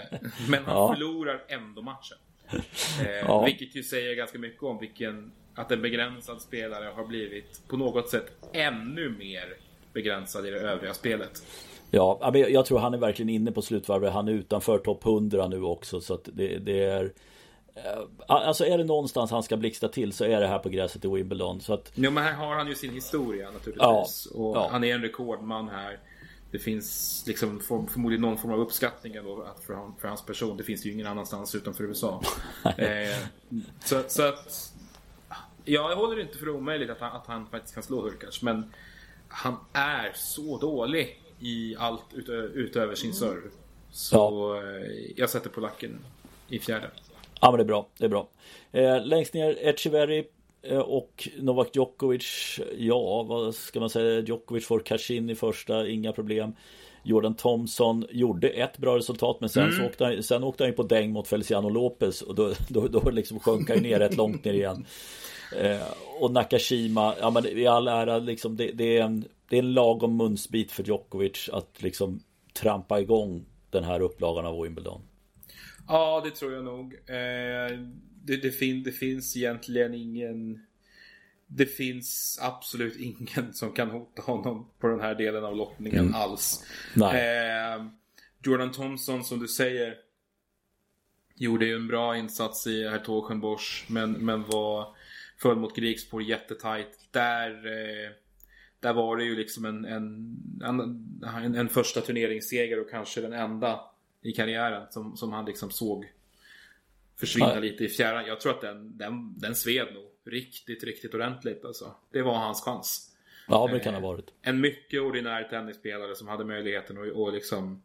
[0.49, 0.93] men han ja.
[0.93, 2.17] förlorar ändå matchen.
[3.01, 3.45] Eh, ja.
[3.45, 8.09] Vilket ju säger ganska mycket om vilken att en begränsad spelare har blivit på något
[8.09, 9.57] sätt ännu mer
[9.93, 11.43] begränsad i det övriga spelet.
[11.91, 14.13] Ja, jag tror han är verkligen inne på slutvarvet.
[14.13, 17.13] Han är utanför topp 100 nu också så att det, det är
[17.75, 17.81] eh,
[18.27, 21.07] Alltså är det någonstans han ska blixtra till så är det här på gräset i
[21.07, 21.61] Wimbledon.
[21.61, 21.91] Så att...
[21.95, 24.27] Jo men här har han ju sin historia naturligtvis.
[24.33, 24.69] Ja, och ja.
[24.71, 25.99] han är en rekordman här.
[26.51, 30.57] det finns liksom för, förmodligen någon form av uppskattning ändå för, för hans person.
[30.57, 32.21] Det finns ju ingen annanstans utanför USA.
[32.77, 33.17] eh,
[33.85, 34.73] så, så att...
[35.65, 38.41] Ja, jag håller inte för omöjligt att han, att han faktiskt kan slå Hurkacz.
[38.41, 38.73] Men
[39.30, 43.49] han är så dålig i allt utö utöver sin serve.
[43.91, 44.57] Så ja.
[44.57, 45.99] Eh, jag sätter på lacken
[46.49, 46.91] i fjärde.
[47.41, 48.30] Ja men det är bra, det är bra.
[48.71, 50.27] Eh, längst ner Echeverry
[50.61, 52.59] eh, och Novak Djokovic.
[52.77, 54.19] Ja, vad ska man säga?
[54.19, 56.53] Djokovic får cash in i första, inga problem.
[57.03, 59.86] Jordan Thompson gjorde ett bra resultat men sen, mm.
[59.86, 63.09] åkte, han, sen åkte han ju på däng mot Feliciano Lopez och då, då, då
[63.09, 64.86] liksom sjönk han ner rätt långt ner igen.
[65.57, 65.87] Eh,
[66.19, 69.73] och Nakashima, ja men i all ära liksom det, det, är en, det är en
[69.73, 72.23] lagom munsbit för Djokovic att liksom
[72.53, 75.01] trampa igång den här upplagan av Wimbledon.
[75.87, 76.93] Ja, det tror jag nog.
[76.93, 77.79] Eh,
[78.23, 80.65] det, det, fin det finns egentligen ingen...
[81.51, 86.15] Det finns absolut ingen som kan hota honom på den här delen av lottningen mm.
[86.15, 86.65] alls.
[86.95, 87.85] Eh,
[88.43, 89.95] Jordan Thompson, som du säger,
[91.35, 94.95] gjorde ju en bra insats i Hertogenbosch, men, men var
[95.41, 96.99] föll mot Grigspor jättetajt.
[97.11, 98.11] Där, eh,
[98.79, 103.81] där var det ju liksom en, en, en, en första turneringsseger och kanske den enda
[104.21, 106.05] i karriären som, som han liksom såg
[107.19, 107.59] försvinna ja.
[107.59, 108.25] lite i fjärran.
[108.25, 111.95] Jag tror att den, den, den sved nog riktigt, riktigt ordentligt alltså.
[112.11, 113.15] Det var hans chans.
[113.47, 114.29] Ja, det kan ha varit.
[114.29, 117.83] Eh, en mycket ordinär tennisspelare som hade möjligheten att och liksom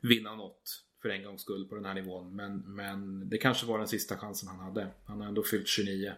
[0.00, 2.36] vinna något för en gångs skull på den här nivån.
[2.36, 4.86] Men, men det kanske var den sista chansen han hade.
[5.06, 6.12] Han har ändå fyllt 29.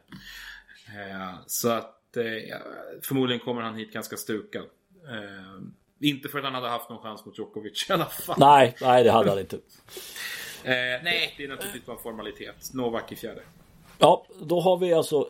[0.87, 2.57] Eh, så att eh,
[3.03, 4.63] förmodligen kommer han hit ganska stukad.
[4.63, 5.63] Eh,
[6.01, 8.37] inte för att han hade haft någon chans mot Djokovic i alla fall.
[8.39, 9.59] Nej, nej det hade han inte.
[10.65, 12.75] Nej, det är naturligtvis bara en formalitet.
[12.75, 13.43] Novak i fjärde.
[13.99, 15.29] Ja, då har vi alltså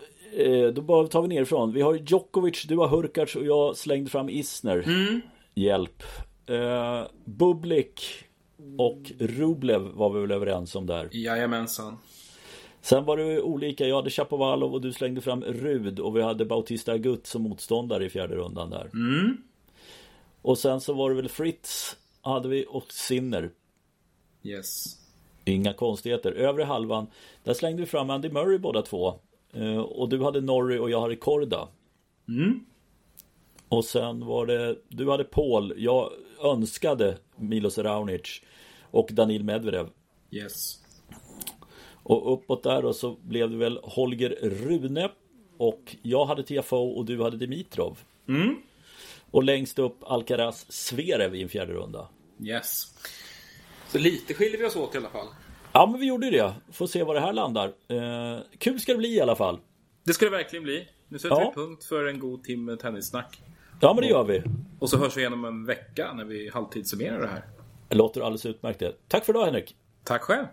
[0.72, 1.72] Då tar vi nerifrån.
[1.72, 4.82] Vi har Djokovic, du har Hurkacz och jag slängde fram Isner.
[4.86, 5.20] Mm.
[5.54, 6.02] Hjälp.
[6.46, 8.24] Eh, Bublik
[8.78, 11.08] och Rublev var vi väl överens om där.
[11.12, 11.98] Jajamensan.
[12.84, 13.86] Sen var det olika.
[13.86, 18.04] Jag hade Chapovalov och du slängde fram Rud och vi hade Bautista Agut som motståndare
[18.04, 18.90] i fjärde rundan där.
[18.94, 19.36] Mm.
[20.42, 23.50] Och sen så var det väl Fritz hade vi och Sinner.
[24.42, 24.84] Yes.
[25.44, 26.32] Inga konstigheter.
[26.32, 27.06] Övre halvan,
[27.44, 29.14] där slängde vi fram Andy Murray båda två.
[29.56, 31.68] Uh, och du hade Norrie och jag hade Korda.
[32.28, 32.66] Mm.
[33.68, 36.10] Och sen var det, du hade Paul, jag
[36.42, 38.42] önskade Milos Raonic
[38.90, 39.88] och Danil Medvedev.
[40.30, 40.83] Yes.
[42.04, 45.08] Och uppåt där då så blev det väl Holger Rune
[45.58, 47.98] och jag hade TFO och du hade Dimitrov.
[48.28, 48.56] Mm.
[49.30, 52.08] Och längst upp Alcaraz Zverev i en fjärde runda.
[52.42, 52.94] Yes.
[53.88, 55.26] Så lite skiljer vi oss åt i alla fall.
[55.72, 56.54] Ja men vi gjorde det.
[56.72, 57.72] Får se var det här landar.
[57.88, 59.58] Eh, kul ska det bli i alla fall.
[60.04, 60.88] Det ska det verkligen bli.
[61.08, 61.52] Nu sätter ja.
[61.56, 63.42] vi punkt för en god timme tennissnack.
[63.80, 64.42] Ja men det gör vi.
[64.78, 67.44] Och så hörs vi igen om en vecka när vi halvtidssummerar det här.
[67.88, 68.92] Det låter alldeles utmärkt det.
[69.08, 69.76] Tack för idag Henrik.
[70.04, 70.46] Tack själv.